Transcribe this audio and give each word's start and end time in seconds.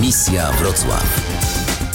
Misja 0.00 0.52
Wrocław. 0.52 1.20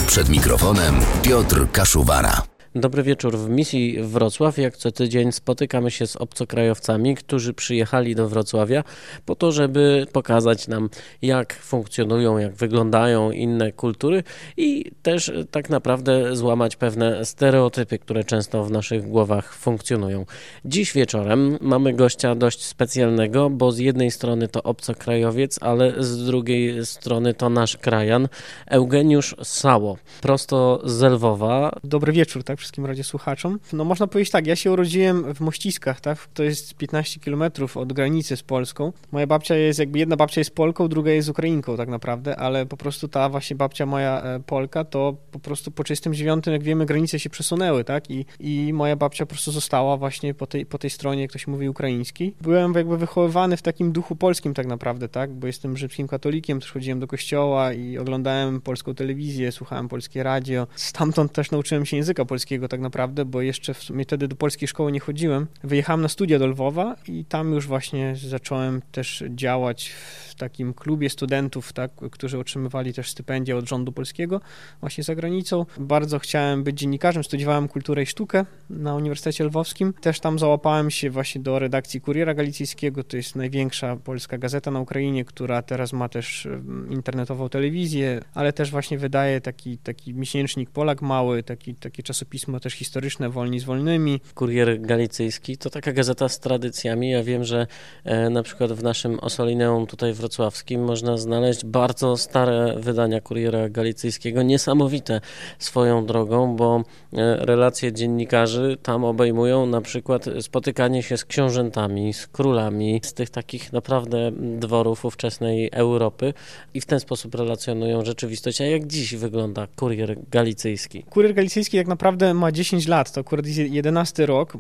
Przed 0.08 0.30
mikrofonem 0.30 1.00
Piotr 1.22 1.72
Kaszuwara. 1.72 2.51
Dobry 2.76 3.04
wieczór. 3.04 3.38
W 3.38 3.50
misji 3.50 3.98
Wrocław 4.02 4.58
jak 4.58 4.78
co 4.78 4.92
tydzień 4.92 5.32
spotykamy 5.32 5.92
się 5.92 6.08
z 6.08 6.16
obcokrajowcami, 6.16 7.16
którzy 7.16 7.54
przyjechali 7.54 8.16
do 8.16 8.30
Wrocławia 8.30 8.84
po 9.26 9.36
to, 9.36 9.52
żeby 9.52 10.08
pokazać 10.12 10.68
nam, 10.68 10.90
jak 11.22 11.54
funkcjonują, 11.54 12.38
jak 12.38 12.56
wyglądają 12.56 13.32
inne 13.32 13.72
kultury 13.72 14.24
i 14.58 14.92
też 15.04 15.32
tak 15.52 15.70
naprawdę 15.70 16.36
złamać 16.36 16.76
pewne 16.76 17.26
stereotypy, 17.26 18.00
które 18.00 18.24
często 18.24 18.64
w 18.64 18.72
naszych 18.72 19.08
głowach 19.08 19.54
funkcjonują. 19.54 20.26
Dziś 20.66 20.94
wieczorem 20.94 21.58
mamy 21.62 21.94
gościa 21.94 22.36
dość 22.36 22.66
specjalnego, 22.66 23.50
bo 23.50 23.72
z 23.72 23.78
jednej 23.78 24.12
strony 24.12 24.48
to 24.48 24.64
obcokrajowiec, 24.64 25.60
ale 25.62 26.04
z 26.04 26.26
drugiej 26.26 26.86
strony 26.86 27.34
to 27.34 27.50
nasz 27.50 27.78
krajan, 27.78 28.28
Eugeniusz 28.68 29.36
Sało, 29.44 29.98
prosto 30.22 30.82
z 30.84 31.02
Lwowa. 31.02 31.80
Dobry 31.84 32.14
wieczór, 32.14 32.44
tak? 32.44 32.61
Wszystkim 32.62 32.86
radiosłuchaczom. 32.86 33.60
No 33.74 33.84
można 33.84 34.08
powiedzieć 34.08 34.32
tak, 34.32 34.48
ja 34.48 34.56
się 34.56 34.72
urodziłem 34.72 35.34
w 35.34 35.40
Mościskach, 35.40 36.02
tak? 36.02 36.28
To 36.34 36.44
jest 36.44 36.74
15 36.74 37.20
kilometrów 37.20 37.78
od 37.78 37.94
granicy 37.94 38.38
z 38.38 38.44
Polską. 38.44 38.94
Moja 39.12 39.28
babcia 39.28 39.56
jest, 39.56 39.80
jakby 39.80 40.00
jedna 40.00 40.16
babcia 40.16 40.42
jest 40.42 40.56
Polką, 40.56 40.88
druga 40.88 41.12
jest 41.12 41.30
Ukrainką 41.30 41.78
tak 41.78 41.90
naprawdę, 41.90 42.36
ale 42.36 42.66
po 42.66 42.78
prostu 42.78 43.08
ta 43.08 43.30
właśnie 43.30 43.56
babcia 43.56 43.86
moja 43.86 44.22
e, 44.22 44.40
Polka, 44.40 44.84
to 44.84 45.16
po 45.32 45.40
prostu 45.40 45.72
po 45.72 45.84
39, 45.84 46.48
jak 46.48 46.64
wiemy, 46.64 46.86
granice 46.86 47.20
się 47.20 47.30
przesunęły, 47.30 47.84
tak? 47.84 48.12
I, 48.12 48.26
i 48.40 48.74
moja 48.74 48.96
babcia 48.96 49.26
po 49.26 49.30
prostu 49.30 49.52
została 49.52 49.98
właśnie 49.98 50.34
po 50.34 50.48
tej, 50.48 50.66
po 50.66 50.78
tej 50.78 50.90
stronie, 50.90 51.22
jak 51.22 51.32
to 51.32 51.40
się 51.40 51.52
mówi, 51.52 51.70
ukraińskiej. 51.70 52.36
Byłem 52.42 52.74
jakby 52.74 52.98
wychowywany 52.98 53.58
w 53.58 53.62
takim 53.62 53.92
duchu 53.92 54.16
polskim 54.16 54.54
tak 54.54 54.68
naprawdę, 54.68 55.10
tak? 55.10 55.34
Bo 55.34 55.48
jestem 55.48 55.78
rzymskim 55.78 56.08
katolikiem, 56.08 56.60
też 56.60 56.72
chodziłem 56.72 57.00
do 57.00 57.08
kościoła 57.08 57.74
i 57.74 57.98
oglądałem 57.98 58.62
polską 58.62 58.96
telewizję, 58.96 59.52
słuchałem 59.52 59.88
polskie 59.88 60.24
radio. 60.24 60.68
Stamtąd 60.76 61.32
też 61.34 61.52
nauczyłem 61.52 61.86
się 61.86 61.98
języka 61.98 62.26
polskiego 62.26 62.51
polskiego 62.52 62.68
tak 62.68 62.80
naprawdę, 62.80 63.26
bo 63.26 63.42
jeszcze 63.42 63.74
w 63.74 63.84
sumie 63.84 64.04
wtedy 64.04 64.28
do 64.28 64.36
polskiej 64.36 64.68
szkoły 64.68 64.92
nie 64.92 65.00
chodziłem. 65.00 65.48
Wyjechałem 65.64 66.02
na 66.02 66.08
studia 66.08 66.40
do 66.40 66.48
Lwowa 66.48 66.96
i 67.08 67.26
tam 67.26 67.54
już 67.54 67.68
właśnie 67.68 68.16
zacząłem 68.16 68.82
też 68.92 69.24
działać 69.30 69.90
w 70.30 70.36
takim 70.36 70.74
klubie 70.74 71.10
studentów, 71.10 71.74
tak, 71.74 71.92
którzy 72.12 72.40
otrzymywali 72.40 72.94
też 72.94 73.10
stypendia 73.10 73.58
od 73.58 73.70
rządu 73.70 73.92
polskiego 73.92 74.42
właśnie 74.80 75.04
za 75.04 75.16
granicą. 75.16 75.66
Bardzo 75.80 76.20
chciałem 76.20 76.64
być 76.64 76.80
dziennikarzem, 76.80 77.24
studiowałem 77.24 77.68
kulturę 77.68 78.04
i 78.04 78.06
sztukę 78.06 78.46
na 78.70 78.96
Uniwersytecie 78.96 79.44
Lwowskim. 79.44 79.94
Też 79.94 80.20
tam 80.20 80.40
załapałem 80.40 80.92
się 80.92 81.10
właśnie 81.10 81.42
do 81.42 81.60
redakcji 81.60 82.02
Kuriera 82.02 82.34
Galicyjskiego, 82.34 83.04
to 83.04 83.18
jest 83.18 83.36
największa 83.36 83.96
polska 83.96 84.38
gazeta 84.38 84.72
na 84.72 84.80
Ukrainie, 84.80 85.26
która 85.26 85.62
teraz 85.62 85.94
ma 85.94 86.10
też 86.10 86.48
internetową 86.90 87.50
telewizję, 87.50 88.22
ale 88.34 88.54
też 88.54 88.72
właśnie 88.72 88.98
wydaje 88.98 89.42
taki, 89.42 89.78
taki 89.78 90.14
miesięcznik 90.14 90.70
Polak 90.70 91.02
Mały, 91.02 91.44
taki, 91.44 91.76
takie 91.76 92.04
czasopismo 92.04 92.41
też 92.62 92.74
historyczne, 92.74 93.30
Wolni 93.30 93.60
z 93.60 93.64
Wolnymi. 93.64 94.22
Kurier 94.36 94.82
Galicyjski 94.82 95.58
to 95.58 95.70
taka 95.70 95.92
gazeta 95.92 96.30
z 96.30 96.40
tradycjami. 96.40 97.12
Ja 97.12 97.24
wiem, 97.24 97.44
że 97.44 97.68
e, 98.04 98.30
na 98.30 98.44
przykład 98.44 98.72
w 98.72 98.84
naszym 98.84 99.20
Osolineum 99.20 99.88
tutaj 99.88 100.14
wrocławskim 100.14 100.84
można 100.84 101.18
znaleźć 101.18 101.66
bardzo 101.66 102.18
stare 102.18 102.76
wydania 102.80 103.22
Kuriera 103.22 103.70
Galicyjskiego, 103.70 104.44
niesamowite 104.44 105.22
swoją 105.60 106.06
drogą, 106.06 106.56
bo 106.56 106.84
e, 107.14 107.46
relacje 107.46 107.94
dziennikarzy 107.94 108.78
tam 108.84 109.04
obejmują 109.04 109.66
na 109.66 109.82
przykład 109.82 110.26
spotykanie 110.42 111.04
się 111.04 111.18
z 111.18 111.26
książętami, 111.26 112.14
z 112.14 112.28
królami, 112.28 113.02
z 113.04 113.14
tych 113.14 113.30
takich 113.30 113.74
naprawdę 113.74 114.32
dworów 114.36 115.06
ówczesnej 115.06 115.70
Europy 115.72 116.34
i 116.74 116.82
w 116.82 116.86
ten 116.86 117.00
sposób 117.00 117.36
relacjonują 117.36 118.06
rzeczywistość. 118.06 118.62
A 118.62 118.66
jak 118.66 118.88
dziś 118.88 119.16
wygląda 119.16 119.68
Kurier 119.76 120.16
Galicyjski? 120.32 121.04
Kurier 121.04 121.34
Galicyjski 121.34 121.78
tak 121.78 121.88
naprawdę 121.88 122.31
ma 122.34 122.52
10 122.52 122.88
lat, 122.88 123.12
to 123.12 123.22
akurat 123.22 123.46
11 123.48 124.26
rok. 124.26 124.58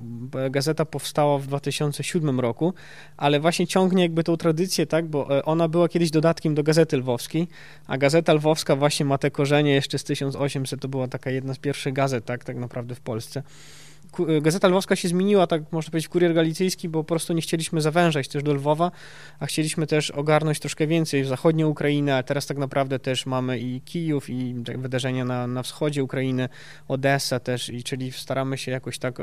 Gazeta 0.49 0.85
powstała 0.85 1.37
w 1.37 1.47
2007 1.47 2.39
roku, 2.39 2.73
ale 3.17 3.39
właśnie 3.39 3.67
ciągnie 3.67 4.03
jakby 4.03 4.23
tą 4.23 4.37
tradycję, 4.37 4.85
tak, 4.85 5.07
bo 5.07 5.37
e, 5.37 5.45
ona 5.45 5.67
była 5.67 5.89
kiedyś 5.89 6.11
dodatkiem 6.11 6.55
do 6.55 6.63
Gazety 6.63 6.97
Lwowskiej, 6.97 7.47
a 7.87 7.97
Gazeta 7.97 8.33
Lwowska 8.33 8.75
właśnie 8.75 9.05
ma 9.05 9.17
te 9.17 9.31
korzenie 9.31 9.71
jeszcze 9.71 9.99
z 9.99 10.03
1800, 10.03 10.81
to 10.81 10.87
była 10.87 11.07
taka 11.07 11.31
jedna 11.31 11.53
z 11.53 11.57
pierwszych 11.57 11.93
gazet, 11.93 12.25
tak, 12.25 12.43
tak 12.43 12.57
naprawdę 12.57 12.95
w 12.95 13.01
Polsce. 13.01 13.43
Gazeta 14.41 14.67
Lwowska 14.67 14.95
się 14.95 15.07
zmieniła, 15.07 15.47
tak 15.47 15.61
można 15.71 15.91
powiedzieć, 15.91 16.09
kurier 16.09 16.33
galicyjski, 16.33 16.89
bo 16.89 17.03
po 17.03 17.07
prostu 17.07 17.33
nie 17.33 17.41
chcieliśmy 17.41 17.81
zawężać 17.81 18.27
też 18.27 18.43
do 18.43 18.53
Lwowa, 18.53 18.91
a 19.39 19.45
chcieliśmy 19.45 19.87
też 19.87 20.11
ogarnąć 20.11 20.59
troszkę 20.59 20.87
więcej 20.87 21.25
zachodnią 21.25 21.67
Ukrainę, 21.67 22.17
a 22.17 22.23
teraz 22.23 22.45
tak 22.45 22.57
naprawdę 22.57 22.99
też 22.99 23.25
mamy 23.25 23.59
i 23.59 23.81
Kijów, 23.81 24.29
i 24.29 24.55
wydarzenia 24.77 25.25
na, 25.25 25.47
na 25.47 25.63
wschodzie 25.63 26.03
Ukrainy, 26.03 26.49
Odessa 26.87 27.39
też, 27.39 27.69
i 27.69 27.83
czyli 27.83 28.11
staramy 28.11 28.57
się 28.57 28.71
jakoś 28.71 28.99
tak 28.99 29.17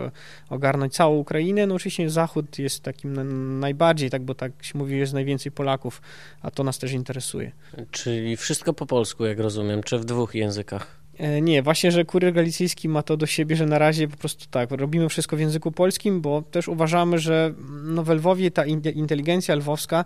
ogarnąć 0.50 0.94
całą 0.94 1.16
Ukrainę. 1.16 1.66
No 1.66 1.74
oczywiście 1.74 2.10
Zachód 2.10 2.58
jest 2.58 2.82
takim 2.82 3.60
najbardziej, 3.60 4.10
tak, 4.10 4.22
bo 4.22 4.34
tak 4.34 4.52
się 4.62 4.78
mówi, 4.78 4.98
jest 4.98 5.12
najwięcej 5.12 5.52
Polaków, 5.52 6.02
a 6.42 6.50
to 6.50 6.64
nas 6.64 6.78
też 6.78 6.92
interesuje. 6.92 7.52
Czyli 7.90 8.36
wszystko 8.36 8.72
po 8.72 8.86
polsku, 8.86 9.24
jak 9.26 9.38
rozumiem, 9.38 9.82
czy 9.82 9.98
w 9.98 10.04
dwóch 10.04 10.34
językach? 10.34 10.97
E, 11.18 11.40
nie, 11.40 11.62
właśnie, 11.62 11.92
że 11.92 12.04
kurier 12.04 12.32
galicyjski 12.32 12.88
ma 12.88 13.02
to 13.02 13.16
do 13.16 13.26
siebie, 13.26 13.56
że 13.56 13.66
na 13.66 13.78
razie 13.78 14.08
po 14.08 14.16
prostu 14.16 14.46
tak, 14.50 14.70
robimy 14.70 15.08
wszystko 15.08 15.36
w 15.36 15.40
języku 15.40 15.72
polskim, 15.72 16.20
bo 16.20 16.42
też 16.42 16.68
uważamy, 16.68 17.18
że 17.18 17.54
no 17.82 18.02
w 18.02 18.08
Lwowie 18.08 18.50
ta 18.50 18.64
inteligencja 18.94 19.54
lwowska 19.54 20.04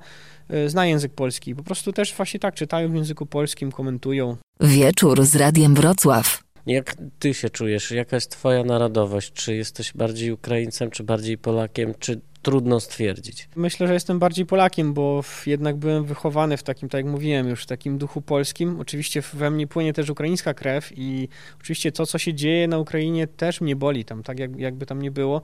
e, 0.49 0.69
zna 0.69 0.87
język 0.87 1.13
polski. 1.13 1.55
Po 1.55 1.63
prostu 1.63 1.93
też 1.93 2.15
właśnie 2.15 2.41
tak 2.41 2.55
czytają 2.55 2.89
w 2.89 2.95
języku 2.95 3.27
polskim, 3.27 3.73
komentują. 3.73 4.37
Wieczór 4.61 5.25
z 5.25 5.37
Radiem 5.37 5.75
Wrocław. 5.75 6.43
Jak 6.67 6.95
ty 7.19 7.35
się 7.35 7.51
czujesz? 7.51 7.91
Jaka 7.91 8.17
jest 8.17 8.31
twoja 8.31 8.65
narodowość? 8.65 9.33
Czy 9.33 9.55
jesteś 9.55 9.93
bardziej 9.93 10.33
Ukraińcem, 10.33 10.91
czy 10.91 11.05
bardziej 11.05 11.39
Polakiem? 11.39 11.95
Czy 11.99 12.21
trudno 12.43 12.81
stwierdzić. 12.81 13.49
Myślę, 13.57 13.87
że 13.87 13.95
jestem 13.95 14.19
bardziej 14.19 14.47
Polakiem, 14.47 14.95
bo 14.95 15.25
jednak 15.47 15.77
byłem 15.77 16.05
wychowany 16.05 16.57
w 16.57 16.63
takim, 16.63 16.89
tak 16.89 16.99
jak 16.99 17.13
mówiłem 17.13 17.49
już, 17.49 17.63
w 17.63 17.67
takim 17.67 17.99
duchu 17.99 18.23
polskim. 18.23 18.81
Oczywiście 18.81 19.23
we 19.33 19.51
mnie 19.51 19.67
płynie 19.67 19.93
też 19.93 20.11
ukraińska 20.11 20.55
krew 20.55 20.93
i 20.97 21.29
oczywiście 21.61 21.93
to, 21.93 22.07
co 22.07 22.19
się 22.19 22.35
dzieje 22.35 22.69
na 22.69 22.79
Ukrainie 22.79 23.27
też 23.27 23.61
mnie 23.61 23.77
boli 23.77 24.05
tam, 24.05 24.23
tak 24.23 24.39
jak, 24.39 24.57
jakby 24.57 24.87
tam 24.87 25.03
nie 25.03 25.11
było. 25.11 25.43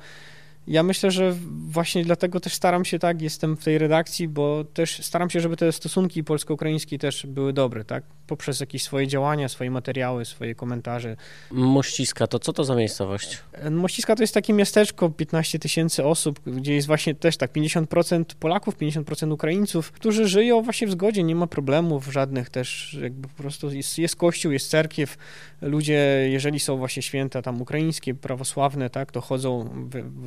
Ja 0.67 0.83
myślę, 0.83 1.11
że 1.11 1.37
właśnie 1.69 2.05
dlatego 2.05 2.41
też 2.41 2.55
staram 2.55 2.85
się 2.85 2.99
tak, 2.99 3.23
jestem 3.23 3.57
w 3.57 3.65
tej 3.65 3.79
redakcji, 3.79 4.29
bo 4.29 4.65
też 4.65 5.05
staram 5.05 5.31
się, 5.31 5.41
żeby 5.41 5.57
te 5.57 5.73
stosunki 5.73 6.25
polsko-ukraińskie 6.25 6.99
też 6.99 7.27
były 7.27 7.53
dobre, 7.53 7.85
tak? 7.85 8.05
Poprzez 8.27 8.61
jakieś 8.61 8.83
swoje 8.83 9.07
działania, 9.07 9.49
swoje 9.49 9.71
materiały, 9.71 10.25
swoje 10.25 10.55
komentarze. 10.55 11.17
Mościska, 11.51 12.27
to 12.27 12.39
co 12.39 12.53
to 12.53 12.65
za 12.65 12.75
miejscowość? 12.75 13.39
Mościska 13.71 14.17
to 14.17 14.23
jest 14.23 14.35
takie 14.35 14.53
miasteczko, 14.53 15.11
15 15.11 15.59
tysięcy 15.59 16.05
osób, 16.05 16.41
gdzie 16.47 16.75
jest 16.75 16.87
właśnie 16.87 17.15
też 17.15 17.37
tak 17.37 17.53
50% 17.53 18.25
Polaków, 18.41 18.77
50% 18.77 19.33
Ukraińców, 19.33 19.93
którzy 19.93 20.29
żyją 20.29 20.63
właśnie 20.63 20.87
w 20.87 20.91
zgodzie, 20.91 21.23
nie 21.23 21.35
ma 21.35 21.47
problemów 21.47 22.13
żadnych 22.13 22.51
też, 22.51 22.99
jakby 23.03 23.29
po 23.29 23.35
prostu 23.35 23.71
jest, 23.71 23.99
jest 23.99 24.17
kościół, 24.17 24.53
jest 24.53 24.71
cerkiew, 24.71 25.17
ludzie, 25.63 26.29
jeżeli 26.31 26.61
są 26.61 26.77
właśnie 26.77 27.03
święta 27.03 27.43
tam 27.43 27.63
ukraińskie, 27.63 28.15
prawosławne, 28.15 28.91
tak, 28.91 29.13
to 29.13 29.21
chodzą 29.21 29.71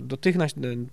do 0.02 0.18
tych 0.18 0.32
tych 0.32 0.38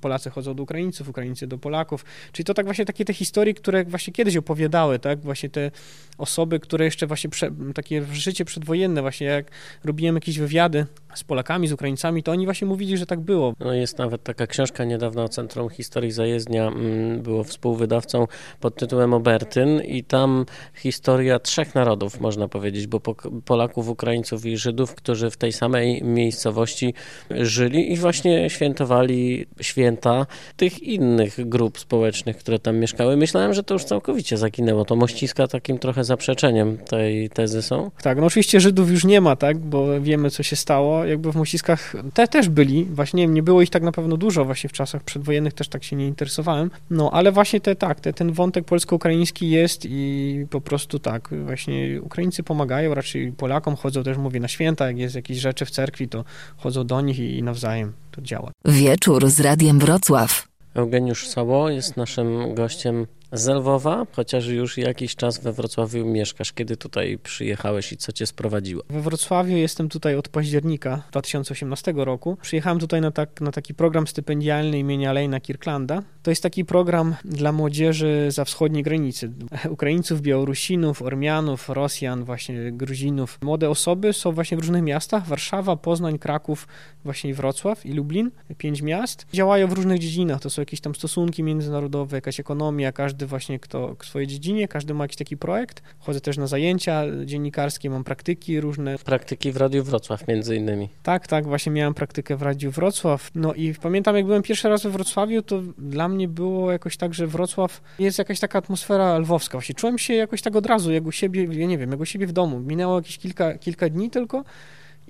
Polacy 0.01 0.31
chodzą 0.31 0.38
do 0.43 0.63
Ukraińców, 0.63 1.09
Ukraińcy 1.09 1.47
do 1.47 1.59
Polaków. 1.59 2.05
Czyli 2.33 2.45
to 2.45 2.55
tak 2.55 2.67
właśnie 2.67 2.85
takie 2.85 3.05
te 3.05 3.15
historie, 3.15 3.55
które 3.55 3.85
właśnie 3.85 4.13
kiedyś 4.13 4.37
opowiadały, 4.37 4.99
tak? 4.99 5.21
Właśnie 5.21 5.51
te 5.51 5.71
osoby, 6.19 6.61
które 6.61 6.85
jeszcze 6.85 7.07
właśnie 7.07 7.31
prze, 7.31 7.51
takie 7.75 8.05
życie 8.13 8.45
przedwojenne, 8.45 9.03
właśnie 9.03 9.27
jak 9.27 9.51
robiłem 9.85 10.15
jakieś 10.15 10.39
wywiady 10.39 10.87
z 11.15 11.25
Polakami, 11.25 11.69
z 11.69 11.73
Ukraińcami, 11.73 12.23
to 12.23 12.33
oni 12.33 12.45
właśnie 12.45 12.67
mówili, 12.67 12.97
że 12.97 13.07
tak 13.07 13.21
było. 13.21 13.55
No 13.61 13.73
jest 13.73 13.99
nawet 13.99 14.23
taka 14.23 14.47
książka 14.47 14.85
niedawno 14.85 15.25
o 15.25 15.29
Centrum 15.29 15.69
Historii 15.69 16.11
Zajezdnia, 16.11 16.69
mm, 16.69 17.23
było 17.23 17.45
współwydawcą 17.45 18.27
pod 18.61 18.75
tytułem 18.75 19.15
Obertyn 19.15 19.81
i 19.81 20.05
tam 20.05 20.47
historia 20.75 21.39
trzech 21.39 21.75
narodów, 21.75 22.21
można 22.21 22.49
powiedzieć, 22.49 22.87
bo 22.87 23.01
Polaków, 23.45 23.89
Ukraińców 23.89 24.47
i 24.47 24.57
Żydów, 24.57 24.95
którzy 24.95 25.31
w 25.31 25.37
tej 25.37 25.53
samej 25.53 26.03
miejscowości 26.05 26.95
żyli 27.31 27.93
i 27.93 27.97
właśnie 27.97 28.51
świętowali 28.51 29.47
święta 29.61 30.27
tych 30.57 30.83
innych 30.83 31.49
grup 31.49 31.79
społecznych, 31.79 32.37
które 32.37 32.59
tam 32.59 32.77
mieszkały. 32.77 33.17
Myślałem, 33.17 33.55
że 33.55 33.63
to 33.63 33.75
już 33.75 33.85
całkowicie 33.85 34.37
zaginęło. 34.37 34.85
To 34.85 34.97
Mościska 34.97 35.49
takim 35.49 35.79
trochę 35.79 36.05
zaprzeczeniem 36.05 36.79
tej 36.79 37.31
tezy 37.31 37.63
są. 37.63 37.91
Tak, 38.03 38.19
no 38.19 38.27
oczywiście 38.27 38.61
Żydów 38.61 38.91
już 38.91 39.05
nie 39.05 39.21
ma, 39.21 39.37
tak, 39.37 39.59
bo 39.59 40.01
wiemy, 40.01 40.31
co 40.31 40.43
się 40.43 40.57
stało 40.57 40.98
jakby 41.05 41.33
w 41.33 41.37
Mościskach 41.37 41.93
te 42.15 42.29
też 42.29 42.49
byli, 42.49 42.85
właśnie 42.85 43.27
nie 43.27 43.43
było 43.43 43.63
ich 43.63 43.71
tak 43.71 43.83
na 43.83 43.93
pewno 43.93 44.17
dużo 44.17 44.45
właśnie 44.45 44.71
w 44.71 44.73
czasach 44.73 45.03
przedwojennych, 45.03 45.53
też 45.53 45.69
tak 45.69 45.85
się 45.85 45.97
nie 45.97 46.07
interesowałem, 46.07 46.71
no 46.91 47.11
ale 47.11 47.33
właśnie 47.33 47.61
te 47.61 47.77
tak, 47.77 48.01
te, 48.01 48.13
ten 48.13 48.33
wątek 48.33 48.65
polsko-ukraiński 48.65 49.51
jest 49.51 49.87
i 49.89 50.47
po 50.51 50.61
prostu 50.61 50.99
tak, 50.99 51.31
właśnie 51.45 52.03
Ukraińcy 52.03 52.43
pomagają, 52.43 52.95
raczej 52.95 53.33
Polakom 53.33 53.77
chodzą 53.77 54.03
też, 54.03 54.17
mówię, 54.17 54.41
na 54.41 54.49
święta, 54.49 54.87
jak 54.87 54.99
jest 54.99 55.15
jakieś 55.15 55.39
rzeczy 55.39 55.65
w 55.65 55.71
cerkwi, 55.71 56.09
to 56.09 56.25
chodzą 56.57 56.87
do 56.87 57.01
nich 57.01 57.19
i, 57.19 57.39
i 57.39 57.43
nawzajem 57.43 57.93
to 58.11 58.23
działa. 58.23 58.51
Wieczór 58.65 59.31
z 59.31 59.41
Radiem 59.41 59.79
Wrocław. 59.79 60.49
Eugeniusz 60.75 61.29
Sało 61.29 61.71
jest 61.71 61.97
naszym 61.97 62.55
gościem 62.55 63.07
z 63.33 63.47
Lwowa, 63.47 64.07
chociaż 64.13 64.47
już 64.47 64.79
jakiś 64.79 65.17
czas 65.17 65.39
we 65.39 65.53
Wrocławiu 65.53 66.07
mieszkasz. 66.07 66.53
Kiedy 66.53 66.77
tutaj 66.77 67.19
przyjechałeś 67.19 67.93
i 67.93 67.97
co 67.97 68.13
cię 68.13 68.27
sprowadziło? 68.27 68.83
We 68.91 69.01
Wrocławiu 69.01 69.57
jestem 69.57 69.89
tutaj 69.89 70.17
od 70.17 70.29
października 70.29 71.03
2018 71.11 71.95
roku. 71.97 72.37
Przyjechałem 72.43 72.79
tutaj 72.79 73.01
na, 73.01 73.11
tak, 73.11 73.41
na 73.41 73.53
taki 73.53 73.75
program 73.75 74.07
stypendialny 74.07 74.79
imienia 74.79 75.13
Lejna 75.13 75.41
Kirklanda. 75.41 76.03
To 76.23 76.31
jest 76.31 76.43
taki 76.43 76.65
program 76.65 77.15
dla 77.25 77.53
młodzieży 77.53 78.27
za 78.31 78.45
wschodniej 78.45 78.83
granicy. 78.83 79.31
Ukraińców, 79.71 80.21
Białorusinów, 80.21 81.03
Ormianów, 81.03 81.69
Rosjan, 81.69 82.25
właśnie 82.25 82.73
Gruzinów. 82.73 83.39
Młode 83.43 83.71
osoby 83.71 84.13
są 84.13 84.33
właśnie 84.33 84.57
w 84.57 84.61
różnych 84.61 84.83
miastach. 84.83 85.27
Warszawa, 85.27 85.77
Poznań, 85.77 86.19
Kraków, 86.19 86.69
właśnie 87.05 87.35
Wrocław 87.35 87.87
i 87.87 87.93
Lublin. 87.93 88.31
Pięć 88.59 88.83
miast. 88.83 89.27
Działają 89.33 89.67
w 89.67 89.73
różnych 89.73 89.99
dziedzinach. 89.99 90.41
To 90.41 90.51
są 90.51 90.63
jakieś 90.63 90.81
tam 90.81 90.95
stosunki 90.95 91.43
międzynarodowe, 91.43 92.17
jakaś 92.17 92.41
ekonomia, 92.41 92.93
każdy 92.93 93.18
właśnie 93.27 93.59
kto 93.59 93.97
w 93.99 94.07
swojej 94.07 94.29
dziedzinie, 94.29 94.69
każdy 94.69 94.95
ma 94.95 95.05
jakiś 95.05 95.17
taki 95.17 95.37
projekt. 95.37 95.83
Chodzę 95.99 96.21
też 96.21 96.37
na 96.37 96.47
zajęcia 96.47 97.03
dziennikarskie, 97.25 97.91
mam 97.91 98.05
praktyki 98.05 98.61
różne. 98.61 98.99
Praktyki 98.99 99.53
w 99.53 99.57
Radiu 99.57 99.85
Wrocław 99.85 100.29
między 100.29 100.57
innymi. 100.57 100.89
Tak, 101.03 101.27
tak, 101.27 101.47
właśnie 101.47 101.73
miałem 101.73 101.95
praktykę 101.95 102.37
w 102.37 102.43
Radiu 102.43 102.71
Wrocław. 102.71 103.31
No 103.35 103.55
i 103.55 103.75
pamiętam, 103.75 104.17
jak 104.17 104.27
byłem 104.27 104.43
pierwszy 104.43 104.69
raz 104.69 104.83
we 104.83 104.91
Wrocławiu, 104.91 105.43
to 105.43 105.63
dla 105.79 106.09
mnie 106.09 106.29
było 106.29 106.73
jakoś 106.73 106.97
tak, 106.97 107.15
że 107.15 107.27
Wrocław 107.27 107.81
jest 107.99 108.19
jakaś 108.19 108.41
taka 108.41 108.59
atmosfera 108.59 109.19
lwowska. 109.19 109.59
Właśnie 109.59 109.75
czułem 109.75 109.99
się 109.99 110.15
jakoś 110.15 110.43
tak 110.43 110.57
od 110.57 110.67
razu, 110.67 110.93
jak 110.93 111.07
u 111.07 111.13
siebie, 111.13 111.45
ja 111.51 111.67
nie 111.67 111.79
wiem, 111.79 111.91
jak 111.91 112.01
u 112.01 112.05
siebie 112.05 112.27
w 112.27 112.33
domu. 112.33 112.61
Minęło 112.61 112.97
jakieś 112.97 113.19
kilka, 113.19 113.59
kilka 113.59 113.89
dni 113.89 114.11
tylko 114.11 114.45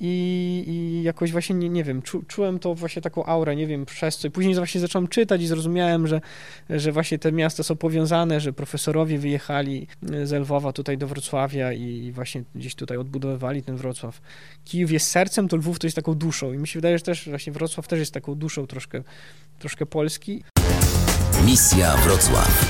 i, 0.01 0.65
i 0.67 1.03
jakoś 1.03 1.33
właśnie, 1.33 1.57
nie, 1.57 1.69
nie 1.69 1.85
wiem, 1.85 2.03
czu, 2.03 2.23
czułem 2.23 2.59
to 2.59 2.75
właśnie 2.75 3.03
taką 3.03 3.25
aurę, 3.25 3.57
nie 3.57 3.67
wiem, 3.67 3.87
przez 3.87 4.17
co. 4.17 4.29
I 4.29 4.31
później 4.31 4.55
właśnie 4.55 4.81
zacząłem 4.81 5.09
czytać 5.09 5.43
i 5.43 5.47
zrozumiałem, 5.47 6.07
że, 6.07 6.21
że 6.71 6.93
właśnie 6.93 7.19
te 7.19 7.33
miasta 7.33 7.63
są 7.63 7.77
powiązane, 7.77 8.41
że 8.41 8.53
profesorowie 8.53 9.19
wyjechali 9.19 9.87
z 10.25 10.33
Lwowa 10.33 10.73
tutaj 10.73 10.99
do 10.99 11.07
Wrocławia 11.07 11.73
i 11.73 12.13
właśnie 12.13 12.43
gdzieś 12.55 12.75
tutaj 12.75 12.99
odbudowywali 12.99 13.63
ten 13.63 13.77
Wrocław. 13.77 14.21
Kijów 14.65 14.93
jest 14.93 15.07
sercem, 15.11 15.49
to 15.49 15.57
Lwów 15.57 15.79
to 15.79 15.87
jest 15.87 15.97
taką 15.97 16.15
duszą 16.15 16.53
i 16.53 16.59
mi 16.59 16.69
się 16.69 16.79
wydaje, 16.79 16.99
że 16.99 17.05
też 17.05 17.29
właśnie 17.29 17.53
Wrocław 17.53 17.89
też 17.89 17.99
jest 17.99 18.15
taką 18.15 18.35
duszą 18.35 18.67
troszkę, 18.67 19.03
troszkę 19.59 19.87
Polski. 19.87 20.45
Misja 21.45 21.97
Wrocław. 21.97 22.67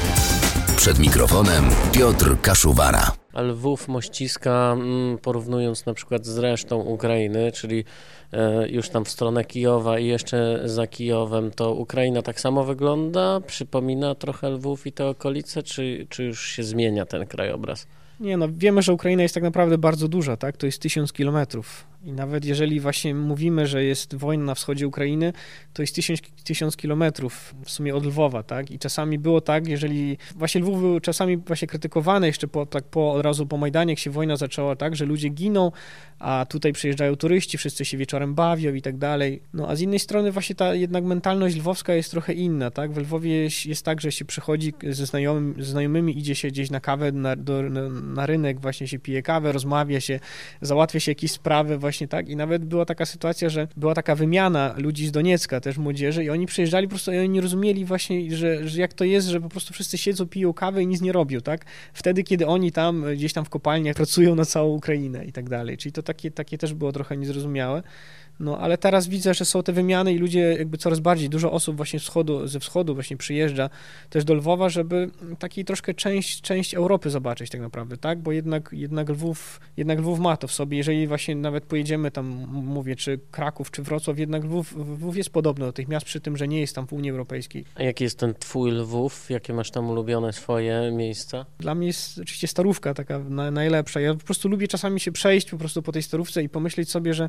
Przed 0.76 0.98
mikrofonem 0.98 1.64
Piotr 1.92 2.40
Kaszuwara. 2.40 3.27
Lwów, 3.43 3.88
Mościska, 3.88 4.73
mm, 4.73 5.19
porównując 5.19 5.87
na 5.87 5.94
przykład 5.94 6.26
z 6.26 6.38
resztą 6.38 6.81
Ukrainy, 6.81 7.52
czyli 7.52 7.85
e, 8.32 8.69
już 8.69 8.88
tam 8.88 9.05
w 9.05 9.08
stronę 9.08 9.44
Kijowa 9.44 9.99
i 9.99 10.06
jeszcze 10.06 10.61
za 10.64 10.87
Kijowem, 10.87 11.50
to 11.50 11.75
Ukraina 11.75 12.23
tak 12.23 12.40
samo 12.40 12.64
wygląda? 12.64 13.40
Przypomina 13.46 14.14
trochę 14.14 14.50
Lwów 14.50 14.87
i 14.87 14.93
te 14.93 15.06
okolice, 15.06 15.62
czy, 15.62 16.06
czy 16.08 16.25
już 16.25 16.46
się 16.46 16.62
zmienia 16.62 17.06
ten 17.06 17.26
krajobraz? 17.26 17.87
Nie, 18.20 18.37
no 18.37 18.49
wiemy, 18.52 18.82
że 18.82 18.93
Ukraina 18.93 19.23
jest 19.23 19.35
tak 19.35 19.44
naprawdę 19.44 19.79
bardzo 19.79 20.08
duża, 20.08 20.37
tak? 20.37 20.56
To 20.56 20.67
jest 20.67 20.82
tysiąc 20.82 21.12
kilometrów. 21.12 21.88
I 22.02 22.12
nawet 22.12 22.44
jeżeli 22.44 22.80
właśnie 22.80 23.14
mówimy, 23.14 23.66
że 23.66 23.84
jest 23.84 24.14
wojna 24.14 24.44
na 24.44 24.54
wschodzie 24.54 24.88
Ukrainy, 24.88 25.32
to 25.72 25.82
jest 25.82 25.94
tysiąc, 25.94 26.20
tysiąc 26.44 26.76
kilometrów 26.76 27.54
w 27.64 27.70
sumie 27.70 27.96
od 27.96 28.06
Lwowa, 28.06 28.42
tak? 28.42 28.70
I 28.70 28.78
czasami 28.78 29.18
było 29.18 29.40
tak, 29.40 29.68
jeżeli 29.68 30.18
właśnie 30.36 30.60
Lwów 30.60 30.80
był 30.80 31.00
czasami 31.00 31.36
właśnie 31.36 31.68
krytykowany 31.68 32.26
jeszcze 32.26 32.48
po, 32.48 32.66
tak 32.66 32.84
po, 32.84 33.12
od 33.12 33.22
razu 33.22 33.46
po 33.46 33.56
Majdanie, 33.56 33.92
jak 33.92 33.98
się 33.98 34.10
wojna 34.10 34.36
zaczęła, 34.36 34.76
tak, 34.76 34.96
że 34.96 35.04
ludzie 35.04 35.28
giną, 35.28 35.72
a 36.18 36.46
tutaj 36.48 36.72
przyjeżdżają 36.72 37.16
turyści, 37.16 37.58
wszyscy 37.58 37.84
się 37.84 37.96
wieczorem 37.96 38.34
bawią 38.34 38.74
i 38.74 38.82
tak 38.82 38.98
dalej. 38.98 39.42
No 39.52 39.68
a 39.68 39.76
z 39.76 39.80
innej 39.80 39.98
strony 39.98 40.32
właśnie 40.32 40.54
ta 40.54 40.74
jednak 40.74 41.04
mentalność 41.04 41.56
lwowska 41.56 41.94
jest 41.94 42.10
trochę 42.10 42.32
inna, 42.32 42.70
tak? 42.70 42.92
W 42.92 42.96
Lwowie 42.96 43.48
jest 43.66 43.84
tak, 43.84 44.00
że 44.00 44.12
się 44.12 44.24
przychodzi 44.24 44.74
ze, 44.90 45.06
znajomym, 45.06 45.54
ze 45.58 45.70
znajomymi, 45.70 46.18
idzie 46.18 46.34
się 46.34 46.48
gdzieś 46.48 46.70
na 46.70 46.80
kawę, 46.80 47.12
na, 47.12 47.36
do, 47.36 47.62
na 47.90 48.26
rynek, 48.26 48.60
właśnie 48.60 48.88
się 48.88 48.98
pije 48.98 49.22
kawę, 49.22 49.52
rozmawia 49.52 50.00
się, 50.00 50.20
załatwia 50.60 51.00
się 51.00 51.10
jakieś 51.10 51.32
sprawy, 51.32 51.78
właśnie 51.88 52.08
tak. 52.08 52.29
I 52.29 52.37
nawet 52.37 52.64
była 52.64 52.85
taka 52.85 53.06
sytuacja, 53.06 53.49
że 53.49 53.69
była 53.76 53.94
taka 53.94 54.14
wymiana 54.14 54.75
ludzi 54.76 55.06
z 55.06 55.12
Doniecka, 55.12 55.61
też 55.61 55.79
młodzieży, 55.79 56.25
i 56.25 56.31
oni 56.31 56.46
przyjeżdżali 56.46 56.87
po 56.87 56.90
prostu 56.90 57.12
i 57.12 57.19
oni 57.19 57.29
nie 57.29 57.40
rozumieli 57.40 57.85
właśnie, 57.85 58.37
że, 58.37 58.69
że 58.69 58.81
jak 58.81 58.93
to 58.93 59.05
jest, 59.05 59.29
że 59.29 59.40
po 59.40 59.49
prostu 59.49 59.75
wszyscy 59.75 59.99
siedzą, 59.99 60.26
piją 60.26 60.52
kawę 60.52 60.82
i 60.82 60.87
nic 60.87 61.00
nie 61.00 61.12
robią, 61.12 61.40
tak? 61.40 61.64
Wtedy, 61.93 62.23
kiedy 62.23 62.46
oni 62.46 62.73
tam 62.73 63.05
gdzieś 63.14 63.32
tam 63.32 63.44
w 63.44 63.50
kopalniach 63.50 63.96
pracują 63.96 64.35
na 64.35 64.44
całą 64.44 64.75
Ukrainę 64.75 65.25
i 65.25 65.32
tak 65.32 65.49
dalej. 65.49 65.76
Czyli 65.76 65.93
to 65.93 66.02
takie, 66.02 66.31
takie 66.31 66.58
też 66.58 66.75
było 66.75 66.93
trochę 66.93 67.17
niezrozumiałe. 67.17 67.82
No, 68.40 68.58
ale 68.58 68.79
teraz 68.79 69.08
widzę, 69.08 69.35
że 69.35 69.44
są 69.44 69.62
te 69.62 69.73
wymiany 69.73 70.12
i 70.12 70.19
ludzie 70.19 70.40
jakby 70.40 70.79
coraz 70.79 71.00
bardziej, 71.00 71.29
dużo 71.29 71.52
osób 71.52 71.76
właśnie 71.76 71.99
wschodu, 71.99 72.46
ze 72.46 72.61
wschodu 72.61 72.94
właśnie 72.94 73.17
przyjeżdża 73.17 73.70
też 74.11 74.25
do 74.25 74.35
Lwowa, 74.35 74.69
żeby 74.69 75.11
takiej 75.38 75.64
troszkę 75.64 75.94
część, 75.94 76.40
część 76.40 76.75
Europy 76.75 77.11
zobaczyć 77.11 77.50
tak 77.50 77.61
naprawdę, 77.61 77.96
tak? 77.96 78.19
Bo 78.19 78.32
jednak, 78.32 78.70
jednak, 78.73 79.08
Lwów, 79.08 79.61
jednak 79.76 79.99
Lwów 79.99 80.19
ma 80.19 80.37
to 80.37 80.49
w 80.49 80.52
sobie. 80.52 80.76
Jeżeli 80.76 81.06
właśnie 81.06 81.35
nawet 81.35 81.64
pojedziemy 81.64 82.11
tam, 82.11 82.26
mówię, 82.50 82.96
czy 82.96 83.20
Kraków, 83.31 83.70
czy 83.70 83.82
Wrocław, 83.82 84.19
jednak 84.19 84.44
Lwów, 84.44 84.76
Lwów 84.76 85.17
jest 85.17 85.31
podobny 85.31 85.67
do 85.67 85.73
tych 85.73 85.88
miast, 85.88 86.06
przy 86.06 86.20
tym, 86.20 86.37
że 86.37 86.49
nie 86.49 86.61
jest 86.61 86.75
tam 86.75 86.87
w 86.87 86.93
Unii 86.93 87.11
Europejskiej. 87.11 87.64
A 87.75 87.82
jaki 87.82 88.05
jest 88.05 88.19
ten 88.19 88.35
twój 88.35 88.70
Lwów? 88.70 89.31
Jakie 89.31 89.55
masz 89.55 89.70
tam 89.70 89.90
ulubione 89.90 90.32
swoje 90.32 90.90
miejsca? 90.93 91.46
Dla 91.58 91.75
mnie 91.75 91.87
jest 91.87 92.19
oczywiście 92.19 92.46
starówka 92.46 92.94
taka 92.94 93.19
na, 93.19 93.50
najlepsza. 93.50 94.00
Ja 94.00 94.14
po 94.14 94.25
prostu 94.25 94.49
lubię 94.49 94.69
czasami 94.69 95.00
się 95.00 95.12
przejść 95.12 95.50
po 95.50 95.58
prostu 95.58 95.82
po 95.82 95.93
tej 95.93 96.02
starówce 96.02 96.43
i 96.43 96.49
pomyśleć 96.49 96.90
sobie, 96.90 97.14
że 97.14 97.29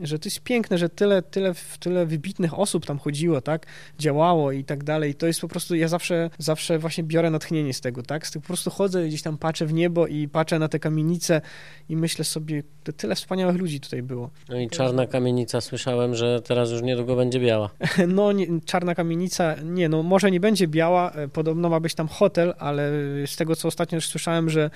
że 0.00 0.18
to 0.18 0.26
jest 0.26 0.40
piękne, 0.40 0.78
że 0.78 0.88
tyle, 0.88 1.22
tyle, 1.22 1.54
tyle 1.80 2.06
wybitnych 2.06 2.58
osób 2.58 2.86
tam 2.86 2.98
chodziło, 2.98 3.40
tak, 3.40 3.66
działało 3.98 4.52
i 4.52 4.64
tak 4.64 4.84
dalej. 4.84 5.14
To 5.14 5.26
jest 5.26 5.40
po 5.40 5.48
prostu, 5.48 5.74
ja 5.74 5.88
zawsze, 5.88 6.30
zawsze 6.38 6.78
właśnie 6.78 7.04
biorę 7.04 7.30
natchnienie 7.30 7.74
z 7.74 7.80
tego, 7.80 8.02
tak, 8.02 8.26
z 8.26 8.30
tego 8.30 8.42
po 8.42 8.46
prostu 8.46 8.70
chodzę, 8.70 9.08
gdzieś 9.08 9.22
tam 9.22 9.38
patrzę 9.38 9.66
w 9.66 9.72
niebo 9.72 10.06
i 10.06 10.28
patrzę 10.28 10.58
na 10.58 10.68
te 10.68 10.78
kamienice 10.78 11.40
i 11.88 11.96
myślę 11.96 12.24
sobie, 12.24 12.62
to 12.84 12.92
tyle 12.92 13.14
wspaniałych 13.14 13.56
ludzi 13.56 13.80
tutaj 13.80 14.02
było. 14.02 14.30
No 14.48 14.60
i 14.60 14.70
czarna 14.70 15.06
kamienica, 15.06 15.60
słyszałem, 15.60 16.14
że 16.14 16.40
teraz 16.40 16.70
już 16.70 16.82
niedługo 16.82 17.16
będzie 17.16 17.40
biała. 17.40 17.70
No, 18.08 18.32
nie, 18.32 18.46
czarna 18.64 18.94
kamienica, 18.94 19.54
nie, 19.64 19.88
no 19.88 20.02
może 20.02 20.30
nie 20.30 20.40
będzie 20.40 20.68
biała, 20.68 21.10
e, 21.10 21.28
podobno 21.28 21.68
ma 21.68 21.80
być 21.80 21.94
tam 21.94 22.08
hotel, 22.08 22.54
ale 22.58 22.90
z 23.26 23.36
tego, 23.36 23.56
co 23.56 23.68
ostatnio 23.68 23.96
już 23.96 24.06
słyszałem, 24.06 24.50
że, 24.50 24.70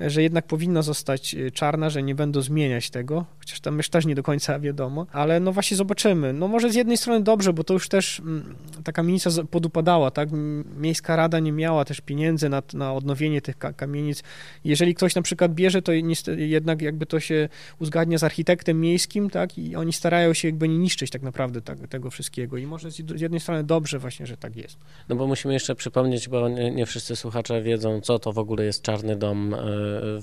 że 0.00 0.22
jednak 0.22 0.46
powinna 0.46 0.82
zostać 0.82 1.34
e, 1.34 1.50
czarna, 1.50 1.90
że 1.90 2.02
nie 2.02 2.14
będą 2.14 2.42
zmieniać 2.42 2.90
tego, 2.90 3.24
chociaż 3.38 3.60
tam 3.60 3.76
już 3.76 3.88
też 3.88 4.06
nie 4.06 4.14
do 4.14 4.22
końca 4.22 4.58
wiadomo, 4.60 4.71
ale 5.12 5.40
no 5.40 5.52
właśnie 5.52 5.76
zobaczymy. 5.76 6.32
No 6.32 6.48
może 6.48 6.70
z 6.70 6.74
jednej 6.74 6.96
strony 6.96 7.24
dobrze, 7.24 7.52
bo 7.52 7.64
to 7.64 7.74
już 7.74 7.88
też 7.88 8.20
mm, 8.20 8.54
ta 8.84 8.92
kamienica 8.92 9.30
podupadała, 9.50 10.10
tak? 10.10 10.28
Miejska 10.76 11.16
Rada 11.16 11.38
nie 11.38 11.52
miała 11.52 11.84
też 11.84 12.00
pieniędzy 12.00 12.48
na, 12.48 12.62
na 12.74 12.92
odnowienie 12.92 13.40
tych 13.40 13.56
kamienic. 13.76 14.22
Jeżeli 14.64 14.94
ktoś 14.94 15.14
na 15.14 15.22
przykład 15.22 15.54
bierze, 15.54 15.82
to 15.82 15.92
jednak 16.36 16.82
jakby 16.82 17.06
to 17.06 17.20
się 17.20 17.48
uzgadnia 17.78 18.18
z 18.18 18.24
architektem 18.24 18.80
miejskim, 18.80 19.30
tak? 19.30 19.58
I 19.58 19.76
oni 19.76 19.92
starają 19.92 20.34
się 20.34 20.48
jakby 20.48 20.68
nie 20.68 20.78
niszczyć 20.78 21.10
tak 21.10 21.22
naprawdę 21.22 21.60
tak, 21.60 21.88
tego 21.88 22.10
wszystkiego. 22.10 22.56
I 22.56 22.66
może 22.66 22.90
z 22.90 23.20
jednej 23.20 23.40
strony 23.40 23.64
dobrze 23.64 23.98
właśnie, 23.98 24.26
że 24.26 24.36
tak 24.36 24.56
jest. 24.56 24.78
No 25.08 25.16
bo 25.16 25.26
musimy 25.26 25.54
jeszcze 25.54 25.74
przypomnieć, 25.74 26.28
bo 26.28 26.48
nie, 26.48 26.70
nie 26.70 26.86
wszyscy 26.86 27.16
słuchacze 27.16 27.62
wiedzą, 27.62 28.00
co 28.00 28.18
to 28.18 28.32
w 28.32 28.38
ogóle 28.38 28.64
jest 28.64 28.82
Czarny 28.82 29.16
Dom 29.16 29.54
e, 29.54 29.58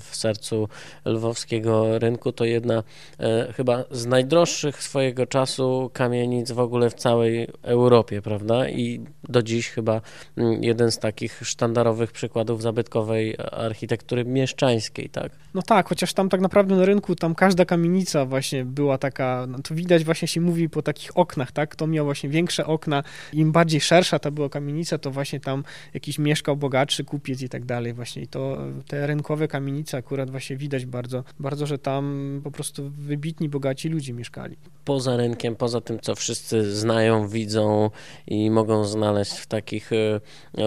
w 0.00 0.08
sercu 0.16 0.68
lwowskiego 1.04 1.98
rynku. 1.98 2.32
To 2.32 2.44
jedna 2.44 2.82
e, 3.20 3.52
chyba 3.52 3.84
z 3.90 4.06
naj 4.06 4.24
najdroższych 4.30 4.82
swojego 4.82 5.26
czasu 5.26 5.90
kamienic 5.92 6.52
w 6.52 6.58
ogóle 6.58 6.90
w 6.90 6.94
całej 6.94 7.48
Europie, 7.62 8.22
prawda? 8.22 8.68
I 8.68 9.00
do 9.28 9.42
dziś 9.42 9.68
chyba 9.68 10.00
mm, 10.36 10.62
jeden 10.62 10.90
z 10.90 10.98
takich 10.98 11.40
sztandarowych 11.44 12.12
przykładów 12.12 12.62
zabytkowej 12.62 13.36
architektury 13.52 14.24
mieszczańskiej, 14.24 15.08
tak? 15.08 15.32
No 15.54 15.62
tak, 15.62 15.88
chociaż 15.88 16.12
tam 16.12 16.28
tak 16.28 16.40
naprawdę 16.40 16.76
na 16.76 16.84
rynku 16.84 17.14
tam 17.14 17.34
każda 17.34 17.64
kamienica 17.64 18.26
właśnie 18.26 18.64
była 18.64 18.98
taka, 18.98 19.46
no 19.48 19.58
to 19.58 19.74
widać 19.74 20.04
właśnie 20.04 20.28
się 20.28 20.40
mówi 20.40 20.68
po 20.68 20.82
takich 20.82 21.16
oknach, 21.16 21.52
tak? 21.52 21.76
To 21.76 21.86
miał 21.86 22.04
właśnie 22.04 22.30
większe 22.30 22.66
okna, 22.66 23.02
im 23.32 23.52
bardziej 23.52 23.80
szersza 23.80 24.18
ta 24.18 24.30
była 24.30 24.48
kamienica, 24.48 24.98
to 24.98 25.10
właśnie 25.10 25.40
tam 25.40 25.64
jakiś 25.94 26.18
mieszkał 26.18 26.56
bogatszy 26.56 27.04
kupiec 27.04 27.42
i 27.42 27.48
tak 27.48 27.64
dalej 27.64 27.92
właśnie. 27.92 28.22
I 28.22 28.26
to 28.26 28.58
te 28.86 29.06
rynkowe 29.06 29.48
kamienice 29.48 29.96
akurat 29.96 30.30
właśnie 30.30 30.56
widać 30.56 30.86
bardzo, 30.86 31.24
bardzo, 31.40 31.66
że 31.66 31.78
tam 31.78 32.40
po 32.44 32.50
prostu 32.50 32.90
wybitni, 32.90 33.48
bogaci 33.48 33.88
ludzie 33.88 34.12
mieszkali. 34.20 34.56
Poza 34.84 35.16
rynkiem, 35.16 35.56
poza 35.56 35.80
tym, 35.80 36.00
co 36.00 36.14
wszyscy 36.14 36.76
znają, 36.76 37.28
widzą 37.28 37.90
i 38.26 38.50
mogą 38.50 38.84
znaleźć 38.84 39.32
w 39.32 39.46
takich 39.46 39.90
e, 39.92 40.20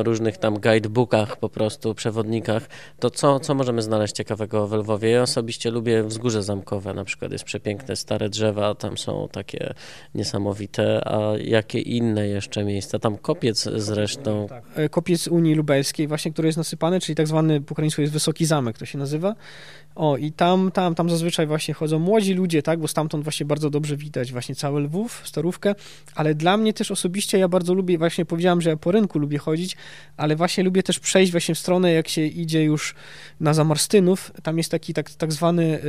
różnych 0.03 0.37
tam 0.37 0.59
guidebookach, 0.59 1.37
po 1.37 1.49
prostu 1.49 1.95
przewodnikach, 1.95 2.69
to 2.99 3.09
co, 3.09 3.39
co 3.39 3.55
możemy 3.55 3.81
znaleźć 3.81 4.15
ciekawego 4.15 4.67
w 4.67 4.73
Lwowie? 4.73 5.09
Ja 5.09 5.21
osobiście 5.21 5.71
lubię 5.71 6.03
Wzgórze 6.03 6.43
Zamkowe, 6.43 6.93
na 6.93 7.05
przykład 7.05 7.31
jest 7.31 7.43
przepiękne 7.43 7.95
stare 7.95 8.29
drzewa, 8.29 8.75
tam 8.75 8.97
są 8.97 9.27
takie 9.31 9.73
niesamowite, 10.15 11.07
a 11.07 11.37
jakie 11.37 11.79
inne 11.79 12.27
jeszcze 12.27 12.63
miejsca? 12.63 12.99
Tam 12.99 13.17
kopiec 13.17 13.69
zresztą. 13.75 14.47
Tak. 14.49 14.63
E, 14.75 14.89
kopiec 14.89 15.27
Unii 15.27 15.55
Lubelskiej 15.55 16.07
właśnie, 16.07 16.31
który 16.31 16.47
jest 16.47 16.57
nasypany, 16.57 16.99
czyli 16.99 17.15
tak 17.15 17.27
zwany 17.27 17.61
po 17.61 17.71
ukraińsku 17.71 18.01
jest 18.01 18.13
Wysoki 18.13 18.45
Zamek, 18.45 18.77
to 18.77 18.85
się 18.85 18.97
nazywa. 18.97 19.35
O, 19.95 20.17
i 20.17 20.31
tam, 20.31 20.71
tam, 20.71 20.95
tam 20.95 21.09
zazwyczaj 21.09 21.47
właśnie 21.47 21.73
chodzą 21.73 21.99
młodzi 21.99 22.33
ludzie, 22.33 22.63
tak, 22.63 22.79
bo 22.79 22.87
stamtąd 22.87 23.23
właśnie 23.23 23.45
bardzo 23.45 23.69
dobrze 23.69 23.97
widać 23.97 24.31
właśnie 24.31 24.55
cały 24.55 24.81
Lwów, 24.81 25.21
Starówkę, 25.25 25.75
ale 26.15 26.35
dla 26.35 26.57
mnie 26.57 26.73
też 26.73 26.91
osobiście 26.91 27.37
ja 27.37 27.47
bardzo 27.47 27.73
lubię, 27.73 27.97
właśnie 27.97 28.25
powiedziałam, 28.25 28.61
że 28.61 28.69
ja 28.69 28.77
po 28.77 28.91
rynku 28.91 29.19
lubię 29.19 29.37
chodzić, 29.37 29.77
ale 30.17 30.35
właśnie 30.35 30.63
lubię 30.63 30.83
też 30.83 30.99
przejść 30.99 31.31
właśnie 31.31 31.55
w 31.55 31.59
stronę, 31.59 31.91
jak 31.91 32.07
się 32.07 32.25
idzie 32.25 32.63
już 32.63 32.95
na 33.39 33.53
Zamarstynów, 33.53 34.31
tam 34.43 34.57
jest 34.57 34.71
taki 34.71 34.93
tak, 34.93 35.09
tak 35.09 35.31
zwany 35.31 35.79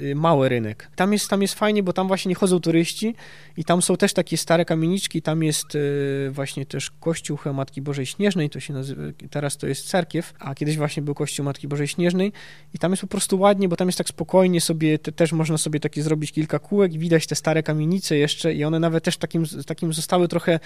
yy, 0.00 0.14
mały 0.14 0.48
rynek. 0.48 0.90
Tam 0.96 1.12
jest, 1.12 1.28
tam 1.28 1.42
jest 1.42 1.54
fajnie, 1.54 1.82
bo 1.82 1.92
tam 1.92 2.08
właśnie 2.08 2.28
nie 2.28 2.34
chodzą 2.34 2.60
turyści 2.60 3.14
i 3.56 3.64
tam 3.64 3.82
są 3.82 3.96
też 3.96 4.12
takie 4.12 4.36
stare 4.36 4.64
kamieniczki, 4.64 5.22
tam 5.22 5.42
jest 5.42 5.74
yy, 5.74 6.30
właśnie 6.30 6.66
też 6.66 6.90
kościół 6.90 7.38
Matki 7.54 7.82
Bożej 7.82 8.06
Śnieżnej, 8.06 8.50
to 8.50 8.60
się 8.60 8.72
nazywa, 8.72 9.02
teraz 9.30 9.56
to 9.56 9.66
jest 9.66 9.88
cerkiew, 9.88 10.34
a 10.38 10.54
kiedyś 10.54 10.76
właśnie 10.76 11.02
był 11.02 11.14
kościół 11.14 11.44
Matki 11.44 11.68
Bożej 11.68 11.88
Śnieżnej. 11.88 12.32
I 12.74 12.78
tam 12.78 12.92
jest 12.92 13.00
po 13.00 13.06
prostu 13.06 13.25
ładnie, 13.32 13.68
bo 13.68 13.76
tam 13.76 13.88
jest 13.88 13.98
tak 13.98 14.08
spokojnie 14.08 14.60
sobie, 14.60 14.98
te, 14.98 15.12
też 15.12 15.32
można 15.32 15.58
sobie 15.58 15.80
takie 15.80 16.02
zrobić 16.02 16.32
kilka 16.32 16.58
kółek 16.58 16.92
widać 16.92 17.26
te 17.26 17.34
stare 17.34 17.62
kamienice 17.62 18.16
jeszcze 18.16 18.54
i 18.54 18.64
one 18.64 18.80
nawet 18.80 19.04
też 19.04 19.16
takim, 19.16 19.44
takim 19.66 19.92
zostały 19.92 20.28
trochę, 20.28 20.60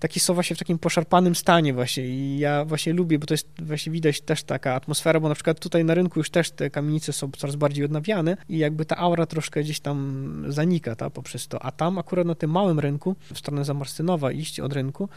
takie 0.00 0.20
są 0.20 0.34
właśnie 0.34 0.56
w 0.56 0.58
takim 0.58 0.78
poszarpanym 0.78 1.34
stanie 1.34 1.74
właśnie 1.74 2.04
i 2.06 2.38
ja 2.38 2.64
właśnie 2.64 2.92
lubię, 2.92 3.18
bo 3.18 3.26
to 3.26 3.34
jest 3.34 3.48
właśnie 3.58 3.92
widać 3.92 4.20
też 4.20 4.42
taka 4.42 4.74
atmosfera, 4.74 5.20
bo 5.20 5.28
na 5.28 5.34
przykład 5.34 5.60
tutaj 5.60 5.84
na 5.84 5.94
rynku 5.94 6.20
już 6.20 6.30
też 6.30 6.50
te 6.50 6.70
kamienice 6.70 7.12
są 7.12 7.30
coraz 7.30 7.56
bardziej 7.56 7.84
odnawiane 7.84 8.36
i 8.48 8.58
jakby 8.58 8.84
ta 8.84 8.96
aura 8.96 9.26
troszkę 9.26 9.60
gdzieś 9.60 9.80
tam 9.80 10.44
zanika, 10.48 10.96
ta, 10.96 11.10
poprzez 11.10 11.48
to, 11.48 11.62
a 11.62 11.70
tam 11.70 11.98
akurat 11.98 12.26
na 12.26 12.34
tym 12.34 12.50
małym 12.50 12.80
rynku, 12.80 13.16
w 13.34 13.38
stronę 13.38 13.64
Zamarstynowa 13.64 14.32
iść 14.32 14.60
od 14.60 14.72
rynku, 14.72 15.08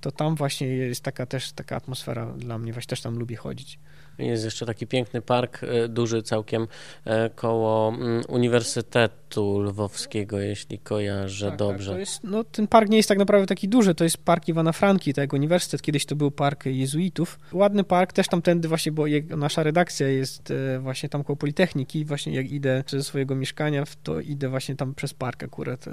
to 0.00 0.12
tam 0.12 0.34
właśnie 0.34 0.66
jest 0.66 1.02
taka 1.02 1.26
też 1.26 1.52
taka 1.52 1.76
atmosfera 1.76 2.26
dla 2.26 2.58
mnie, 2.58 2.72
właśnie 2.72 2.90
też 2.90 3.00
tam 3.00 3.18
lubię 3.18 3.36
chodzić. 3.36 3.78
Jest 4.26 4.44
jeszcze 4.44 4.66
taki 4.66 4.86
piękny 4.86 5.22
park, 5.22 5.64
e, 5.64 5.88
duży 5.88 6.22
całkiem, 6.22 6.66
e, 7.04 7.30
koło 7.30 7.88
mm, 7.88 8.22
Uniwersytetu 8.28 9.60
Lwowskiego, 9.60 10.40
jeśli 10.40 10.78
kojarzę 10.78 11.46
tak, 11.46 11.58
tak 11.58 11.68
dobrze. 11.68 11.90
Tak, 11.90 12.00
jest, 12.00 12.24
no, 12.24 12.44
ten 12.44 12.66
park 12.66 12.88
nie 12.88 12.96
jest 12.96 13.08
tak 13.08 13.18
naprawdę 13.18 13.46
taki 13.46 13.68
duży, 13.68 13.94
to 13.94 14.04
jest 14.04 14.16
park 14.16 14.48
Iwana 14.48 14.72
Franki, 14.72 15.14
tak 15.14 15.22
jak 15.22 15.32
uniwersytet, 15.32 15.82
kiedyś 15.82 16.06
to 16.06 16.16
był 16.16 16.30
park 16.30 16.66
jezuitów. 16.66 17.38
Ładny 17.52 17.84
park, 17.84 18.12
też 18.12 18.28
tamtędy 18.28 18.68
właśnie, 18.68 18.92
bo 18.92 19.04
nasza 19.36 19.62
redakcja 19.62 20.08
jest 20.08 20.50
e, 20.50 20.78
właśnie 20.78 21.08
tam 21.08 21.24
koło 21.24 21.36
Politechniki, 21.36 22.04
właśnie 22.04 22.34
jak 22.34 22.50
idę 22.50 22.84
ze 22.86 23.02
swojego 23.02 23.34
mieszkania, 23.34 23.84
to 24.02 24.20
idę 24.20 24.48
właśnie 24.48 24.76
tam 24.76 24.94
przez 24.94 25.14
park 25.14 25.42
akurat 25.42 25.84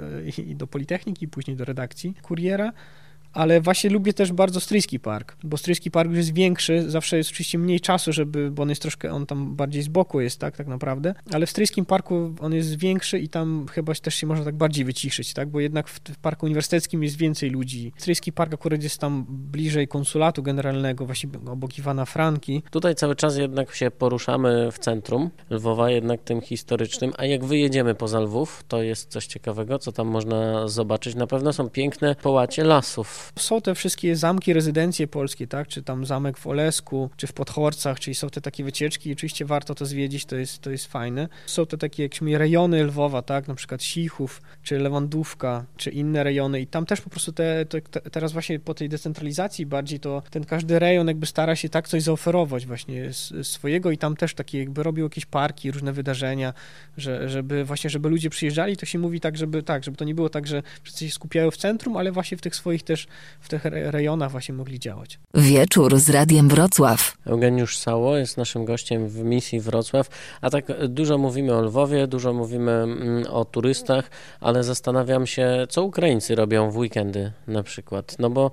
i 0.46 0.56
do 0.56 0.66
Politechniki, 0.66 1.28
później 1.28 1.56
do 1.56 1.64
redakcji 1.64 2.14
kuriera 2.22 2.72
ale 3.32 3.60
właśnie 3.60 3.90
lubię 3.90 4.12
też 4.12 4.32
bardzo 4.32 4.60
Stryjski 4.60 5.00
Park, 5.00 5.36
bo 5.44 5.56
Stryjski 5.56 5.90
Park 5.90 6.08
już 6.08 6.18
jest 6.18 6.34
większy, 6.34 6.90
zawsze 6.90 7.16
jest 7.16 7.30
oczywiście 7.30 7.58
mniej 7.58 7.80
czasu, 7.80 8.12
żeby, 8.12 8.50
bo 8.50 8.62
on 8.62 8.68
jest 8.68 8.82
troszkę, 8.82 9.12
on 9.12 9.26
tam 9.26 9.56
bardziej 9.56 9.82
z 9.82 9.88
boku 9.88 10.20
jest, 10.20 10.40
tak, 10.40 10.56
tak 10.56 10.66
naprawdę, 10.66 11.14
ale 11.32 11.46
w 11.46 11.50
Stryjskim 11.50 11.84
Parku 11.84 12.34
on 12.40 12.54
jest 12.54 12.78
większy 12.78 13.18
i 13.18 13.28
tam 13.28 13.66
chyba 13.72 13.94
też 13.94 14.14
się 14.14 14.26
można 14.26 14.44
tak 14.44 14.54
bardziej 14.54 14.84
wyciszyć, 14.84 15.34
tak, 15.34 15.48
bo 15.48 15.60
jednak 15.60 15.88
w, 15.88 16.00
Parku 16.22 16.46
Uniwersyteckim 16.46 17.02
jest 17.02 17.16
więcej 17.16 17.50
ludzi. 17.50 17.92
Stryjski 17.96 18.32
Park 18.32 18.54
akurat 18.54 18.82
jest 18.82 18.98
tam 18.98 19.26
bliżej 19.28 19.88
konsulatu 19.88 20.42
generalnego, 20.42 21.06
właśnie 21.06 21.28
obok 21.46 21.78
Iwana 21.78 22.04
Franki. 22.04 22.62
Tutaj 22.70 22.94
cały 22.94 23.16
czas 23.16 23.36
jednak 23.36 23.74
się 23.74 23.90
poruszamy 23.90 24.72
w 24.72 24.78
centrum 24.78 25.30
Lwowa, 25.50 25.90
jednak 25.90 26.22
tym 26.22 26.40
historycznym, 26.40 27.12
a 27.18 27.24
jak 27.24 27.44
wyjedziemy 27.44 27.94
poza 27.94 28.20
Lwów, 28.20 28.64
to 28.68 28.82
jest 28.82 29.10
coś 29.10 29.26
ciekawego, 29.26 29.78
co 29.78 29.92
tam 29.92 30.08
można 30.08 30.68
zobaczyć. 30.68 31.14
Na 31.14 31.26
pewno 31.26 31.52
są 31.52 31.68
piękne 31.68 32.14
połacie 32.14 32.64
lasów 32.64 33.19
są 33.38 33.60
te 33.60 33.74
wszystkie 33.74 34.16
zamki, 34.16 34.52
rezydencje 34.52 35.06
polskie, 35.06 35.46
tak? 35.46 35.68
Czy 35.68 35.82
tam 35.82 36.06
zamek 36.06 36.38
w 36.38 36.46
Olesku, 36.46 37.10
czy 37.16 37.26
w 37.26 37.32
Podchorcach, 37.32 38.00
czyli 38.00 38.14
są 38.14 38.30
te 38.30 38.40
takie 38.40 38.64
wycieczki. 38.64 39.12
Oczywiście 39.12 39.44
warto 39.44 39.74
to 39.74 39.86
zwiedzić, 39.86 40.24
to 40.24 40.36
jest, 40.36 40.58
to 40.58 40.70
jest 40.70 40.86
fajne. 40.86 41.28
Są 41.46 41.66
te 41.66 41.78
takie 41.78 42.02
jakieś 42.02 42.20
rejony 42.22 42.84
Lwowa, 42.84 43.22
tak? 43.22 43.48
Na 43.48 43.54
przykład 43.54 43.82
Sichów, 43.82 44.42
czy 44.62 44.78
Lewandówka, 44.78 45.64
czy 45.76 45.90
inne 45.90 46.24
rejony 46.24 46.60
i 46.60 46.66
tam 46.66 46.86
też 46.86 47.00
po 47.00 47.10
prostu 47.10 47.32
te, 47.32 47.66
te, 47.66 47.80
teraz 48.00 48.32
właśnie 48.32 48.60
po 48.60 48.74
tej 48.74 48.88
decentralizacji 48.88 49.66
bardziej 49.66 50.00
to 50.00 50.22
ten 50.30 50.44
każdy 50.44 50.78
rejon 50.78 51.08
jakby 51.08 51.26
stara 51.26 51.56
się 51.56 51.68
tak 51.68 51.88
coś 51.88 52.02
zaoferować 52.02 52.66
właśnie 52.66 53.10
swojego 53.42 53.90
i 53.90 53.98
tam 53.98 54.16
też 54.16 54.34
takie 54.34 54.58
jakby 54.58 54.82
robił 54.82 55.04
jakieś 55.04 55.26
parki, 55.26 55.70
różne 55.70 55.92
wydarzenia, 55.92 56.54
że, 56.96 57.28
żeby 57.28 57.64
właśnie, 57.64 57.90
żeby 57.90 58.08
ludzie 58.08 58.30
przyjeżdżali, 58.30 58.76
to 58.76 58.86
się 58.86 58.98
mówi 58.98 59.20
tak, 59.20 59.36
żeby 59.36 59.62
tak, 59.62 59.84
żeby 59.84 59.96
to 59.96 60.04
nie 60.04 60.14
było 60.14 60.28
tak, 60.28 60.46
że 60.46 60.62
wszyscy 60.82 61.06
się 61.06 61.12
skupiają 61.12 61.50
w 61.50 61.56
centrum, 61.56 61.96
ale 61.96 62.12
właśnie 62.12 62.36
w 62.36 62.40
tych 62.40 62.56
swoich 62.56 62.82
też 62.82 63.06
w 63.40 63.48
tych 63.48 63.64
rejonach 63.64 64.30
właśnie 64.30 64.54
mogli 64.54 64.78
działać. 64.78 65.18
Wieczór 65.34 65.98
z 65.98 66.10
Radiem 66.10 66.48
Wrocław. 66.48 67.16
Eugeniusz 67.26 67.78
Sało 67.78 68.16
jest 68.16 68.36
naszym 68.36 68.64
gościem 68.64 69.08
w 69.08 69.24
misji 69.24 69.60
Wrocław, 69.60 70.08
a 70.40 70.50
tak 70.50 70.88
dużo 70.88 71.18
mówimy 71.18 71.54
o 71.54 71.62
Lwowie, 71.62 72.06
dużo 72.06 72.32
mówimy 72.32 72.72
mm, 72.72 73.24
o 73.30 73.44
turystach, 73.44 74.10
ale 74.40 74.64
zastanawiam 74.64 75.26
się, 75.26 75.66
co 75.68 75.84
Ukraińcy 75.84 76.34
robią 76.34 76.70
w 76.70 76.76
weekendy 76.76 77.32
na 77.46 77.62
przykład, 77.62 78.16
no 78.18 78.30
bo 78.30 78.50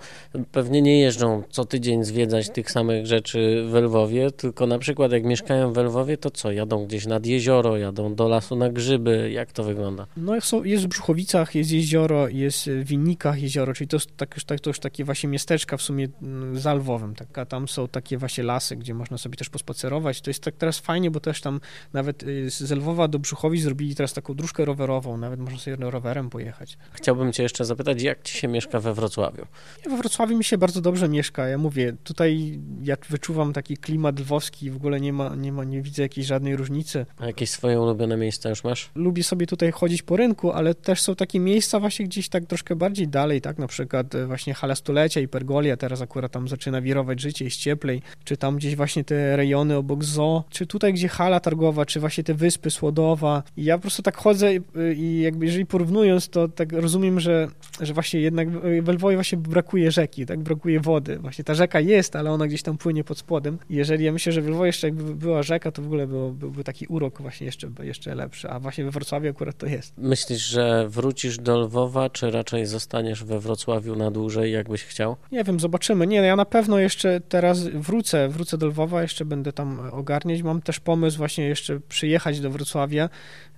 pewnie 0.51 0.81
nie 0.81 0.99
jeżdżą 0.99 1.43
co 1.49 1.65
tydzień 1.65 2.03
zwiedzać 2.03 2.49
tych 2.49 2.71
samych 2.71 3.05
rzeczy 3.05 3.65
w 3.69 3.73
Lwowie, 3.73 4.31
tylko 4.31 4.67
na 4.67 4.79
przykład 4.79 5.11
jak 5.11 5.23
mieszkają 5.23 5.73
w 5.73 5.77
Lwowie, 5.77 6.17
to 6.17 6.31
co, 6.31 6.51
jadą 6.51 6.85
gdzieś 6.85 7.05
nad 7.05 7.25
jezioro, 7.25 7.77
jadą 7.77 8.15
do 8.15 8.27
lasu 8.27 8.55
na 8.55 8.69
grzyby, 8.69 9.31
jak 9.31 9.51
to 9.51 9.63
wygląda? 9.63 10.07
No 10.17 10.35
jest 10.63 10.85
w 10.85 10.87
Brzuchowicach, 10.87 11.55
jest 11.55 11.71
jezioro, 11.71 12.27
jest 12.27 12.69
w 12.69 12.83
Winnikach 12.83 13.41
jezioro, 13.41 13.73
czyli 13.73 13.87
to 13.87 13.97
tak 14.17 14.29
tak, 14.47 14.59
to 14.59 14.69
już 14.69 14.79
takie 14.79 15.03
właśnie 15.03 15.29
miasteczka 15.29 15.77
w 15.77 15.81
sumie 15.81 16.07
mm, 16.21 16.59
za 16.59 16.73
Lwowem, 16.73 17.15
tak, 17.15 17.37
a 17.37 17.45
tam 17.45 17.67
są 17.67 17.87
takie 17.87 18.17
właśnie 18.17 18.43
lasy, 18.43 18.75
gdzie 18.75 18.93
można 18.93 19.17
sobie 19.17 19.37
też 19.37 19.49
pospacerować. 19.49 20.21
To 20.21 20.29
jest 20.29 20.43
tak 20.43 20.55
teraz 20.55 20.79
fajnie, 20.79 21.11
bo 21.11 21.19
też 21.19 21.41
tam 21.41 21.59
nawet 21.93 22.23
y, 22.23 22.49
z 22.49 22.71
Lwowa 22.71 23.07
do 23.07 23.19
Brzuchowi 23.19 23.61
zrobili 23.61 23.95
teraz 23.95 24.13
taką 24.13 24.33
dróżkę 24.33 24.65
rowerową, 24.65 25.17
nawet 25.17 25.39
można 25.39 25.59
sobie 25.59 25.77
rowerem 25.89 26.29
pojechać. 26.29 26.77
Chciałbym 26.93 27.33
cię 27.33 27.43
jeszcze 27.43 27.65
zapytać, 27.65 28.01
jak 28.01 28.23
ci 28.23 28.37
się 28.37 28.47
mieszka 28.47 28.79
we 28.79 28.93
Wrocławiu? 28.93 29.45
We 29.89 29.97
Wrocławiu 29.97 30.37
mi 30.37 30.43
się 30.43 30.57
bardzo 30.57 30.81
dobrze 30.81 31.09
mieszka. 31.09 31.47
Ja 31.47 31.57
mówię, 31.57 31.93
tutaj 32.03 32.59
ja 32.83 32.95
wyczuwam 33.09 33.53
taki 33.53 33.77
klimat 33.77 34.19
lwowski, 34.19 34.71
w 34.71 34.75
ogóle 34.75 34.99
nie 34.99 35.13
ma, 35.13 35.35
nie 35.35 35.51
ma, 35.51 35.63
nie 35.63 35.81
widzę 35.81 36.01
jakiejś 36.01 36.27
żadnej 36.27 36.55
różnicy. 36.55 37.05
A 37.17 37.25
jakieś 37.25 37.49
swoje 37.49 37.81
ulubione 37.81 38.17
miejsca 38.17 38.49
już 38.49 38.63
masz? 38.63 38.89
Lubię 38.95 39.23
sobie 39.23 39.47
tutaj 39.47 39.71
chodzić 39.71 40.01
po 40.01 40.17
rynku, 40.17 40.51
ale 40.51 40.75
też 40.75 41.01
są 41.01 41.15
takie 41.15 41.39
miejsca 41.39 41.79
właśnie 41.79 42.05
gdzieś 42.05 42.29
tak 42.29 42.45
troszkę 42.45 42.75
bardziej 42.75 43.07
dalej, 43.07 43.41
tak, 43.41 43.57
na 43.57 43.67
przykład 43.67 44.15
y, 44.15 44.27
właśnie 44.37 44.53
hala 44.53 44.75
stulecia 44.75 45.21
i 45.21 45.27
Pergolia, 45.27 45.77
teraz 45.77 46.01
akurat 46.01 46.31
tam 46.31 46.47
zaczyna 46.47 46.81
wirować 46.81 47.21
życie, 47.21 47.45
jest 47.45 47.57
cieplej, 47.57 48.01
czy 48.23 48.37
tam 48.37 48.57
gdzieś 48.57 48.75
właśnie 48.75 49.03
te 49.03 49.35
rejony 49.35 49.75
obok 49.75 50.03
zoo, 50.03 50.43
czy 50.49 50.65
tutaj 50.65 50.93
gdzie 50.93 51.07
hala 51.07 51.39
targowa, 51.39 51.85
czy 51.85 51.99
właśnie 51.99 52.23
te 52.23 52.33
wyspy 52.33 52.71
Słodowa. 52.71 53.43
I 53.57 53.63
ja 53.63 53.77
po 53.77 53.81
prostu 53.81 54.01
tak 54.01 54.17
chodzę 54.17 54.51
i 54.95 55.21
jakby 55.21 55.45
jeżeli 55.45 55.65
porównując, 55.65 56.29
to 56.29 56.47
tak 56.47 56.73
rozumiem, 56.73 57.19
że, 57.19 57.47
że 57.81 57.93
właśnie 57.93 58.19
jednak 58.19 58.49
w 58.83 58.87
Lwowie 58.87 59.15
właśnie 59.15 59.37
brakuje 59.37 59.91
rzeki, 59.91 60.25
tak, 60.25 60.39
brakuje 60.39 60.79
wody. 60.79 61.19
Właśnie 61.19 61.43
ta 61.43 61.53
rzeka 61.53 61.79
jest, 61.79 62.15
ale 62.15 62.31
ona 62.31 62.47
gdzieś 62.47 62.63
tam 62.63 62.77
płynie 62.77 63.03
pod 63.03 63.17
spodem. 63.17 63.57
I 63.69 63.75
jeżeli 63.75 64.05
ja 64.05 64.11
myślę, 64.11 64.31
że 64.31 64.41
w 64.41 64.47
Lwowie 64.47 64.67
jeszcze 64.67 64.87
jakby 64.87 65.15
była 65.15 65.43
rzeka, 65.43 65.71
to 65.71 65.81
w 65.81 65.85
ogóle 65.85 66.07
było, 66.07 66.31
byłby 66.31 66.63
taki 66.63 66.85
urok 66.87 67.21
właśnie 67.21 67.45
jeszcze, 67.45 67.69
jeszcze 67.83 68.15
lepszy, 68.15 68.49
a 68.49 68.59
właśnie 68.59 68.83
we 68.83 68.91
Wrocławiu 68.91 69.29
akurat 69.29 69.57
to 69.57 69.65
jest. 69.65 69.93
Myślisz, 69.97 70.47
że 70.47 70.87
wrócisz 70.89 71.37
do 71.37 71.59
Lwowa, 71.59 72.09
czy 72.09 72.31
raczej 72.31 72.65
zostaniesz 72.65 73.23
we 73.23 73.39
Wrocławiu 73.39 73.95
na 73.95 74.11
dłużej, 74.11 74.26
jakbyś 74.35 74.83
chciał? 74.83 75.15
Nie 75.31 75.43
wiem, 75.43 75.59
zobaczymy. 75.59 76.07
Nie, 76.07 76.17
ja 76.17 76.35
na 76.35 76.45
pewno 76.45 76.79
jeszcze 76.79 77.21
teraz 77.29 77.67
wrócę, 77.67 78.29
wrócę 78.29 78.57
do 78.57 78.67
Lwowa, 78.67 79.01
jeszcze 79.01 79.25
będę 79.25 79.53
tam 79.53 79.79
ogarniać. 79.91 80.43
Mam 80.43 80.61
też 80.61 80.79
pomysł 80.79 81.17
właśnie 81.17 81.47
jeszcze 81.47 81.79
przyjechać 81.79 82.39
do 82.39 82.49
Wrocławia, 82.49 83.09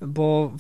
bo 0.01 0.51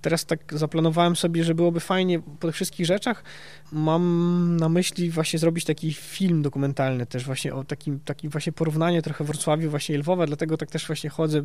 teraz 0.00 0.26
tak 0.26 0.58
zaplanowałem 0.58 1.16
sobie, 1.16 1.44
że 1.44 1.54
byłoby 1.54 1.80
fajnie 1.80 2.20
po 2.20 2.46
tych 2.46 2.54
wszystkich 2.54 2.86
rzeczach. 2.86 3.24
Mam 3.72 4.56
na 4.56 4.68
myśli 4.68 5.10
właśnie 5.10 5.38
zrobić 5.38 5.64
taki 5.64 5.92
film 5.92 6.42
dokumentalny 6.42 7.06
też 7.06 7.24
właśnie 7.24 7.54
o 7.54 7.64
takim, 7.64 8.00
takim 8.00 8.30
właśnie 8.30 8.52
porównanie 8.52 9.02
trochę 9.02 9.24
Wrocławiu 9.24 9.70
właśnie 9.70 9.98
Lwowa, 9.98 10.26
dlatego 10.26 10.56
tak 10.56 10.70
też 10.70 10.86
właśnie 10.86 11.10
chodzę, 11.10 11.42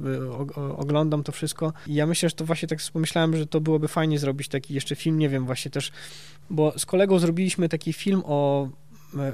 oglądam 0.77 1.23
to 1.23 1.31
wszystko 1.31 1.73
i 1.87 1.93
ja 1.93 2.05
myślę, 2.05 2.29
że 2.29 2.35
to 2.35 2.45
właśnie 2.45 2.67
tak 2.67 2.79
pomyślałem, 2.93 3.37
że 3.37 3.47
to 3.47 3.61
byłoby 3.61 3.87
fajnie 3.87 4.19
zrobić 4.19 4.47
taki 4.47 4.73
jeszcze 4.73 4.95
film, 4.95 5.19
nie 5.19 5.29
wiem, 5.29 5.45
właśnie 5.45 5.71
też, 5.71 5.91
bo 6.49 6.79
z 6.79 6.85
kolegą 6.85 7.19
zrobiliśmy 7.19 7.69
taki 7.69 7.93
film 7.93 8.21
o 8.25 8.69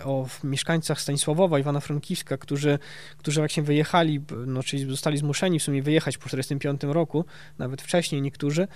o 0.03 0.27
mieszkańcach 0.43 1.01
Stanisławowa, 1.01 1.59
Iwana 1.59 1.79
Frankiwska, 1.79 2.37
którzy, 2.37 2.79
którzy 3.17 3.39
właśnie 3.39 3.63
wyjechali, 3.63 4.21
no, 4.47 4.63
czyli 4.63 4.89
zostali 4.89 5.17
zmuszeni 5.17 5.59
w 5.59 5.63
sumie 5.63 5.83
wyjechać 5.83 6.17
po 6.17 6.23
1945 6.23 6.95
roku, 6.95 7.25
nawet 7.59 7.81
wcześniej 7.81 8.21
niektórzy, 8.21 8.67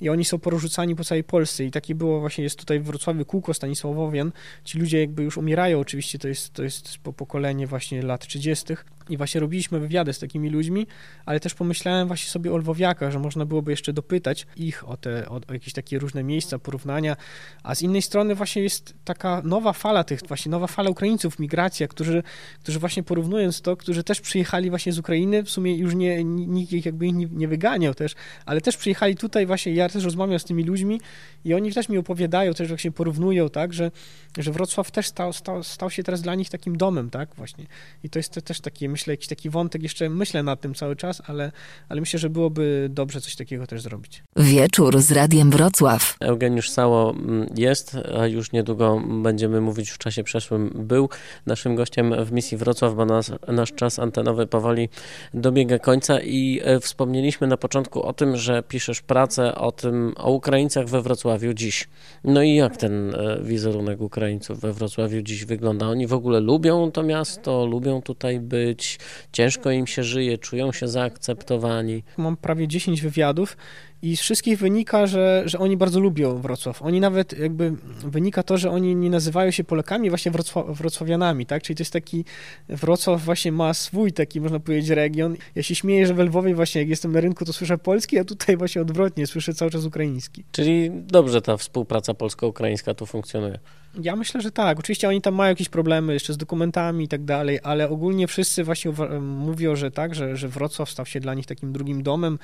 i 0.00 0.08
oni 0.08 0.24
są 0.24 0.38
porzucani 0.38 0.96
po 0.96 1.04
całej 1.04 1.24
Polsce. 1.24 1.64
I 1.64 1.70
takie 1.70 1.94
było 1.94 2.20
właśnie, 2.20 2.44
jest 2.44 2.58
tutaj 2.58 2.80
w 2.80 2.84
Wrocławiu 2.84 3.24
kółko 3.24 3.54
Stanisławowian, 3.54 4.32
ci 4.64 4.78
ludzie 4.78 5.00
jakby 5.00 5.22
już 5.22 5.36
umierają, 5.36 5.80
oczywiście 5.80 6.18
to 6.18 6.28
jest, 6.28 6.52
to 6.52 6.62
jest 6.62 6.98
po 6.98 7.12
pokolenie 7.12 7.66
właśnie 7.66 8.02
lat 8.02 8.26
30. 8.26 8.74
i 9.08 9.16
właśnie 9.16 9.40
robiliśmy 9.40 9.80
wywiady 9.80 10.12
z 10.12 10.18
takimi 10.18 10.50
ludźmi, 10.50 10.86
ale 11.26 11.40
też 11.40 11.54
pomyślałem 11.54 12.06
właśnie 12.08 12.30
sobie 12.30 12.52
o 12.52 12.56
Lwowiakach, 12.56 13.12
że 13.12 13.18
można 13.18 13.44
byłoby 13.44 13.70
jeszcze 13.70 13.92
dopytać 13.92 14.46
ich 14.56 14.88
o 14.88 14.96
te, 14.96 15.28
o, 15.28 15.40
o 15.48 15.52
jakieś 15.52 15.72
takie 15.72 15.98
różne 15.98 16.22
miejsca, 16.22 16.58
porównania, 16.58 17.16
a 17.62 17.74
z 17.74 17.82
innej 17.82 18.02
strony 18.02 18.34
właśnie 18.34 18.62
jest 18.62 18.94
taka 19.04 19.42
nowa 19.44 19.72
fala 19.72 20.04
tych, 20.04 20.20
właśnie 20.28 20.50
nowa 20.50 20.66
fala 20.66 20.90
Ukraińców, 20.90 21.38
migracja, 21.38 21.88
którzy, 21.88 22.22
którzy 22.60 22.78
właśnie 22.78 23.02
porównując 23.02 23.60
to, 23.60 23.76
którzy 23.76 24.04
też 24.04 24.20
przyjechali 24.20 24.70
właśnie 24.70 24.92
z 24.92 24.98
Ukrainy, 24.98 25.42
w 25.42 25.50
sumie 25.50 25.76
już 25.76 25.94
nie, 25.94 26.24
nikt 26.24 26.72
ich 26.72 26.86
jakby 26.86 27.12
nie, 27.12 27.26
nie 27.30 27.48
wyganiał 27.48 27.94
też, 27.94 28.14
ale 28.46 28.60
też 28.60 28.76
przyjechali 28.76 29.16
tutaj 29.16 29.46
właśnie, 29.46 29.74
ja 29.74 29.88
też 29.88 30.04
rozmawiam 30.04 30.38
z 30.38 30.44
tymi 30.44 30.64
ludźmi 30.64 31.00
i 31.44 31.54
oni 31.54 31.72
też 31.72 31.88
mi 31.88 31.98
opowiadają, 31.98 32.54
też 32.54 32.70
jak 32.70 32.80
się 32.80 32.92
porównują, 32.92 33.48
tak, 33.48 33.72
że, 33.72 33.90
że 34.38 34.52
Wrocław 34.52 34.90
też 34.90 35.06
stał, 35.06 35.32
stał, 35.32 35.62
stał 35.62 35.90
się 35.90 36.02
teraz 36.02 36.22
dla 36.22 36.34
nich 36.34 36.50
takim 36.50 36.76
domem, 36.76 37.10
tak, 37.10 37.34
właśnie. 37.34 37.66
I 38.04 38.10
to 38.10 38.18
jest 38.18 38.32
te, 38.32 38.42
też 38.42 38.60
taki, 38.60 38.88
myślę, 38.96 39.12
jakiś 39.12 39.28
taki 39.28 39.50
wątek, 39.50 39.82
jeszcze 39.82 40.10
myślę 40.10 40.42
nad 40.42 40.60
tym 40.60 40.74
cały 40.74 40.96
czas, 40.96 41.22
ale, 41.26 41.52
ale 41.88 42.00
myślę, 42.00 42.18
że 42.18 42.30
byłoby 42.30 42.88
dobrze 42.90 43.20
coś 43.20 43.36
takiego 43.36 43.66
też 43.66 43.82
zrobić. 43.82 44.22
Wieczór 44.36 45.00
z 45.00 45.12
Radiem 45.12 45.50
Wrocław. 45.50 46.16
Eugeniusz 46.20 46.70
Sało 46.70 47.10
mm, 47.10 47.46
jest, 47.56 47.96
a 48.18 48.26
już 48.26 48.52
niedługo 48.52 49.02
będziemy 49.22 49.60
mówić 49.60 49.90
w 49.90 49.98
czasie 49.98 50.24
przeszłym, 50.24 50.70
był 50.74 51.08
naszym 51.46 51.74
gościem 51.74 52.24
w 52.24 52.32
misji 52.32 52.56
Wrocław, 52.56 52.94
bo 52.94 53.04
nas, 53.04 53.32
nasz 53.48 53.72
czas 53.72 53.98
antenowy 53.98 54.46
powoli 54.46 54.88
dobiega 55.34 55.78
końca 55.78 56.20
i 56.20 56.60
e, 56.64 56.80
wspomnieliśmy 56.80 57.46
na 57.46 57.56
początku 57.56 58.02
o 58.02 58.12
tym, 58.12 58.36
że 58.36 58.62
piszesz 58.62 59.02
pracę 59.02 59.54
o 59.54 59.72
tym, 59.72 60.14
o 60.16 60.30
Ukraińcach 60.30 60.88
we 60.88 61.02
Wrocławiu 61.02 61.52
dziś. 61.54 61.88
No 62.24 62.42
i 62.42 62.54
jak 62.54 62.76
ten 62.76 63.14
e, 63.14 63.38
wizerunek 63.42 64.00
Ukraińców 64.00 64.60
we 64.60 64.72
Wrocławiu 64.72 65.22
dziś 65.22 65.44
wygląda? 65.44 65.88
Oni 65.88 66.06
w 66.06 66.12
ogóle 66.12 66.40
lubią 66.40 66.90
to 66.90 67.02
miasto, 67.02 67.66
lubią 67.66 68.02
tutaj 68.02 68.40
być, 68.40 68.85
ciężko 69.32 69.70
im 69.70 69.86
się 69.86 70.04
żyje, 70.04 70.38
czują 70.38 70.72
się 70.72 70.88
zaakceptowani. 70.88 72.02
Mam 72.16 72.36
prawie 72.36 72.68
10 72.68 73.02
wywiadów 73.02 73.56
i 74.02 74.16
z 74.16 74.20
wszystkich 74.20 74.58
wynika, 74.58 75.06
że, 75.06 75.42
że 75.46 75.58
oni 75.58 75.76
bardzo 75.76 76.00
lubią 76.00 76.40
Wrocław. 76.40 76.82
Oni 76.82 77.00
nawet 77.00 77.38
jakby 77.38 77.72
wynika 78.04 78.42
to, 78.42 78.58
że 78.58 78.70
oni 78.70 78.96
nie 78.96 79.10
nazywają 79.10 79.50
się 79.50 79.64
Polakami, 79.64 80.08
właśnie 80.08 80.32
Wrocław, 80.32 80.66
Wrocławianami, 80.78 81.46
tak? 81.46 81.62
Czyli 81.62 81.76
to 81.76 81.80
jest 81.80 81.92
taki, 81.92 82.24
Wrocław 82.68 83.24
właśnie 83.24 83.52
ma 83.52 83.74
swój 83.74 84.12
taki, 84.12 84.40
można 84.40 84.60
powiedzieć, 84.60 84.90
region. 84.90 85.36
Ja 85.54 85.62
się 85.62 85.74
śmieję, 85.74 86.06
że 86.06 86.14
w 86.14 86.18
Lwowie 86.18 86.54
właśnie, 86.54 86.80
jak 86.80 86.88
jestem 86.88 87.12
na 87.12 87.20
rynku, 87.20 87.44
to 87.44 87.52
słyszę 87.52 87.78
polski, 87.78 88.18
a 88.18 88.24
tutaj 88.24 88.56
właśnie 88.56 88.82
odwrotnie, 88.82 89.26
słyszę 89.26 89.54
cały 89.54 89.70
czas 89.70 89.84
ukraiński. 89.84 90.44
Czyli 90.52 90.90
dobrze 90.92 91.42
ta 91.42 91.56
współpraca 91.56 92.14
polsko-ukraińska 92.14 92.94
tu 92.94 93.06
funkcjonuje. 93.06 93.58
Ja 94.02 94.16
myślę, 94.16 94.40
że 94.40 94.50
tak. 94.50 94.78
Oczywiście 94.78 95.08
oni 95.08 95.22
tam 95.22 95.34
mają 95.34 95.48
jakieś 95.48 95.68
problemy 95.68 96.12
jeszcze 96.12 96.32
z 96.32 96.36
dokumentami 96.36 97.04
i 97.04 97.08
tak 97.08 97.24
dalej, 97.24 97.58
ale 97.62 97.88
ogólnie 97.88 98.26
wszyscy 98.26 98.64
właśnie 98.64 98.92
mówią, 99.20 99.76
że 99.76 99.90
tak, 99.90 100.14
że, 100.14 100.36
że 100.36 100.48
Wrocław 100.48 100.90
stał 100.90 101.06
się 101.06 101.20
dla 101.20 101.34
nich 101.34 101.46
takim 101.46 101.72
drugim 101.72 102.02
domem 102.02 102.38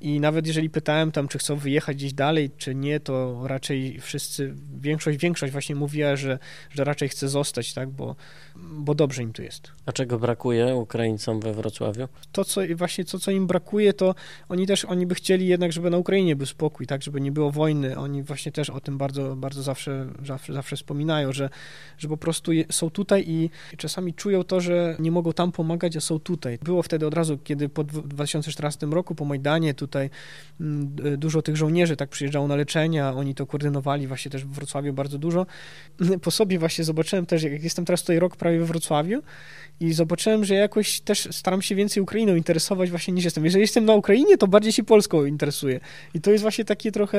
i 0.00 0.20
nawet 0.20 0.46
jeżeli 0.46 0.70
pytałem 0.70 1.12
tam, 1.12 1.28
czy 1.28 1.38
chcą 1.38 1.56
wyjechać 1.56 1.96
gdzieś 1.96 2.12
dalej, 2.12 2.50
czy 2.58 2.74
nie, 2.74 3.00
to 3.00 3.40
raczej 3.48 4.00
wszyscy, 4.00 4.54
większość, 4.80 5.18
większość 5.18 5.52
właśnie 5.52 5.74
mówiła, 5.74 6.16
że, 6.16 6.38
że 6.70 6.84
raczej 6.84 7.08
chce 7.08 7.28
zostać, 7.28 7.74
tak, 7.74 7.90
bo, 7.90 8.16
bo 8.56 8.94
dobrze 8.94 9.22
im 9.22 9.32
tu 9.32 9.42
jest. 9.42 9.72
A 9.86 9.92
czego 9.92 10.18
brakuje 10.18 10.76
Ukraińcom 10.76 11.40
we 11.40 11.52
Wrocławiu? 11.52 12.08
To, 12.32 12.44
co 12.44 12.60
właśnie, 12.76 13.04
to, 13.04 13.18
co 13.18 13.30
im 13.30 13.46
brakuje, 13.46 13.92
to 13.92 14.14
oni 14.48 14.66
też, 14.66 14.84
oni 14.84 15.06
by 15.06 15.14
chcieli 15.14 15.46
jednak, 15.46 15.72
żeby 15.72 15.90
na 15.90 15.98
Ukrainie 15.98 16.36
był 16.36 16.46
spokój, 16.46 16.86
tak, 16.86 17.02
żeby 17.02 17.20
nie 17.20 17.32
było 17.32 17.50
wojny. 17.50 17.98
Oni 17.98 18.22
właśnie 18.22 18.52
też 18.52 18.70
o 18.70 18.80
tym 18.80 18.98
bardzo, 18.98 19.36
bardzo 19.36 19.62
zawsze, 19.62 20.06
zawsze, 20.24 20.52
zawsze 20.52 20.76
wspominają, 20.76 21.32
że, 21.32 21.50
że 21.98 22.08
po 22.08 22.16
prostu 22.16 22.52
są 22.70 22.90
tutaj 22.90 23.24
i 23.28 23.50
czasami 23.76 24.14
czują 24.14 24.44
to, 24.44 24.60
że 24.60 24.96
nie 24.98 25.10
mogą 25.10 25.32
tam 25.32 25.52
pomagać, 25.52 25.96
a 25.96 26.00
są 26.00 26.18
tutaj. 26.18 26.58
Było 26.62 26.82
wtedy 26.82 27.06
od 27.06 27.14
razu, 27.14 27.38
kiedy 27.44 27.68
po 27.68 27.84
2014 27.84 28.86
roku, 28.86 29.14
po 29.14 29.24
Majdanie, 29.24 29.74
tutaj 29.88 30.10
mm, 30.60 30.96
dużo 31.16 31.42
tych 31.42 31.56
żołnierzy 31.56 31.96
tak 31.96 32.08
przyjeżdżało 32.08 32.48
na 32.48 32.56
leczenia, 32.56 33.14
oni 33.14 33.34
to 33.34 33.46
koordynowali 33.46 34.06
właśnie 34.06 34.30
też 34.30 34.44
w 34.44 34.50
Wrocławiu 34.50 34.92
bardzo 34.92 35.18
dużo. 35.18 35.46
Po 36.22 36.30
sobie 36.30 36.58
właśnie 36.58 36.84
zobaczyłem 36.84 37.26
też, 37.26 37.42
jak 37.42 37.62
jestem 37.62 37.84
teraz 37.84 38.00
tutaj 38.00 38.18
rok 38.18 38.36
prawie 38.36 38.58
we 38.58 38.64
Wrocławiu 38.64 39.22
i 39.80 39.92
zobaczyłem, 39.92 40.44
że 40.44 40.54
jakoś 40.54 41.00
też 41.00 41.28
staram 41.30 41.62
się 41.62 41.74
więcej 41.74 42.02
Ukrainą 42.02 42.34
interesować 42.34 42.90
właśnie 42.90 43.14
niż 43.14 43.24
jestem. 43.24 43.44
Jeżeli 43.44 43.62
jestem 43.62 43.84
na 43.84 43.94
Ukrainie, 43.94 44.38
to 44.38 44.48
bardziej 44.48 44.72
się 44.72 44.84
Polską 44.84 45.24
interesuję. 45.24 45.80
I 46.14 46.20
to 46.20 46.30
jest 46.30 46.42
właśnie 46.42 46.64
takie 46.64 46.92
trochę, 46.92 47.18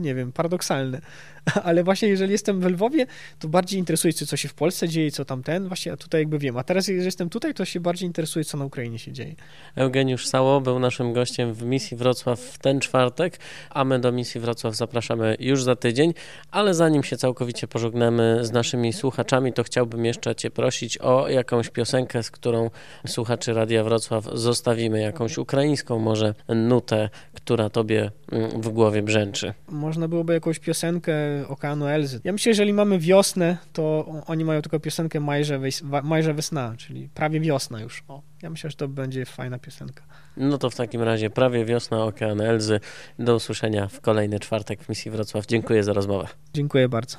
nie 0.00 0.14
wiem, 0.14 0.32
paradoksalne. 0.32 1.00
Ale 1.64 1.84
właśnie 1.84 2.08
jeżeli 2.08 2.32
jestem 2.32 2.60
w 2.60 2.64
Lwowie, 2.64 3.06
to 3.38 3.48
bardziej 3.48 3.78
interesuje 3.78 4.12
się, 4.12 4.26
co 4.26 4.36
się 4.36 4.48
w 4.48 4.54
Polsce 4.54 4.88
dzieje, 4.88 5.10
co 5.10 5.24
tam 5.24 5.42
ten, 5.42 5.68
właśnie 5.68 5.92
a 5.92 5.96
tutaj 5.96 6.20
jakby 6.20 6.38
wiem. 6.38 6.56
A 6.56 6.64
teraz, 6.64 6.88
jeżeli 6.88 7.04
jestem 7.04 7.30
tutaj, 7.30 7.54
to 7.54 7.64
się 7.64 7.80
bardziej 7.80 8.06
interesuje, 8.06 8.44
co 8.44 8.58
na 8.58 8.64
Ukrainie 8.64 8.98
się 8.98 9.12
dzieje. 9.12 9.34
Eugeniusz 9.76 10.26
Sało 10.26 10.60
był 10.60 10.78
naszym 10.78 11.12
gościem 11.12 11.54
w 11.54 11.62
misji 11.62 11.96
Wrocław 11.96 12.40
w 12.40 12.58
ten 12.58 12.80
czwartek, 12.80 13.38
a 13.70 13.84
my 13.84 13.98
do 13.98 14.12
misji 14.12 14.40
Wrocław 14.40 14.76
zapraszamy 14.76 15.36
już 15.40 15.62
za 15.62 15.76
tydzień, 15.76 16.14
ale 16.50 16.74
zanim 16.74 17.02
się 17.02 17.16
całkowicie 17.16 17.68
pożegnamy 17.68 18.38
z 18.42 18.52
naszymi 18.52 18.92
słuchaczami, 18.92 19.52
to 19.52 19.62
chciałbym 19.62 20.04
jeszcze 20.04 20.34
Cię 20.34 20.50
prosić 20.50 20.98
o 20.98 21.28
jakąś 21.28 21.68
piosenkę, 21.68 22.22
z 22.22 22.30
którą 22.30 22.70
słuchaczy 23.06 23.52
Radia 23.52 23.84
Wrocław 23.84 24.24
zostawimy, 24.32 25.00
jakąś 25.00 25.38
ukraińską 25.38 25.98
może 25.98 26.34
nutę, 26.48 27.08
która 27.34 27.70
Tobie 27.70 28.10
mm, 28.32 28.62
w 28.62 28.68
głowie 28.68 29.02
brzęczy. 29.02 29.54
Można 29.68 30.08
byłoby 30.08 30.34
jakąś 30.34 30.58
piosenkę 30.58 31.12
Okeanu 31.48 31.86
Elzy. 31.86 32.20
Ja 32.24 32.32
myślę, 32.32 32.44
że 32.44 32.50
jeżeli 32.50 32.72
mamy 32.72 32.98
wiosnę, 32.98 33.56
to 33.72 34.06
oni 34.26 34.44
mają 34.44 34.62
tylko 34.62 34.80
piosenkę 34.80 35.20
Majże, 35.20 35.60
Majże 36.02 36.34
Wesna, 36.34 36.74
czyli 36.78 37.08
prawie 37.14 37.40
wiosna 37.40 37.80
już. 37.80 38.04
O, 38.08 38.22
ja 38.42 38.50
myślę, 38.50 38.70
że 38.70 38.76
to 38.76 38.88
będzie 38.88 39.24
fajna 39.24 39.58
piosenka. 39.58 40.04
No 40.36 40.58
to 40.58 40.70
w 40.70 40.74
takim 40.74 41.02
razie 41.02 41.30
prawie 41.30 41.64
wiosna 41.64 42.04
Okean 42.04 42.40
Elzy. 42.40 42.80
Do 43.18 43.34
usłyszenia 43.36 43.88
w 43.88 44.00
kolejny 44.00 44.40
czwartek 44.40 44.82
w 44.82 44.88
misji 44.88 45.10
Wrocław. 45.10 45.46
Dziękuję 45.46 45.82
za 45.82 45.92
rozmowę. 45.92 46.28
Dziękuję 46.54 46.88
bardzo. 46.88 47.18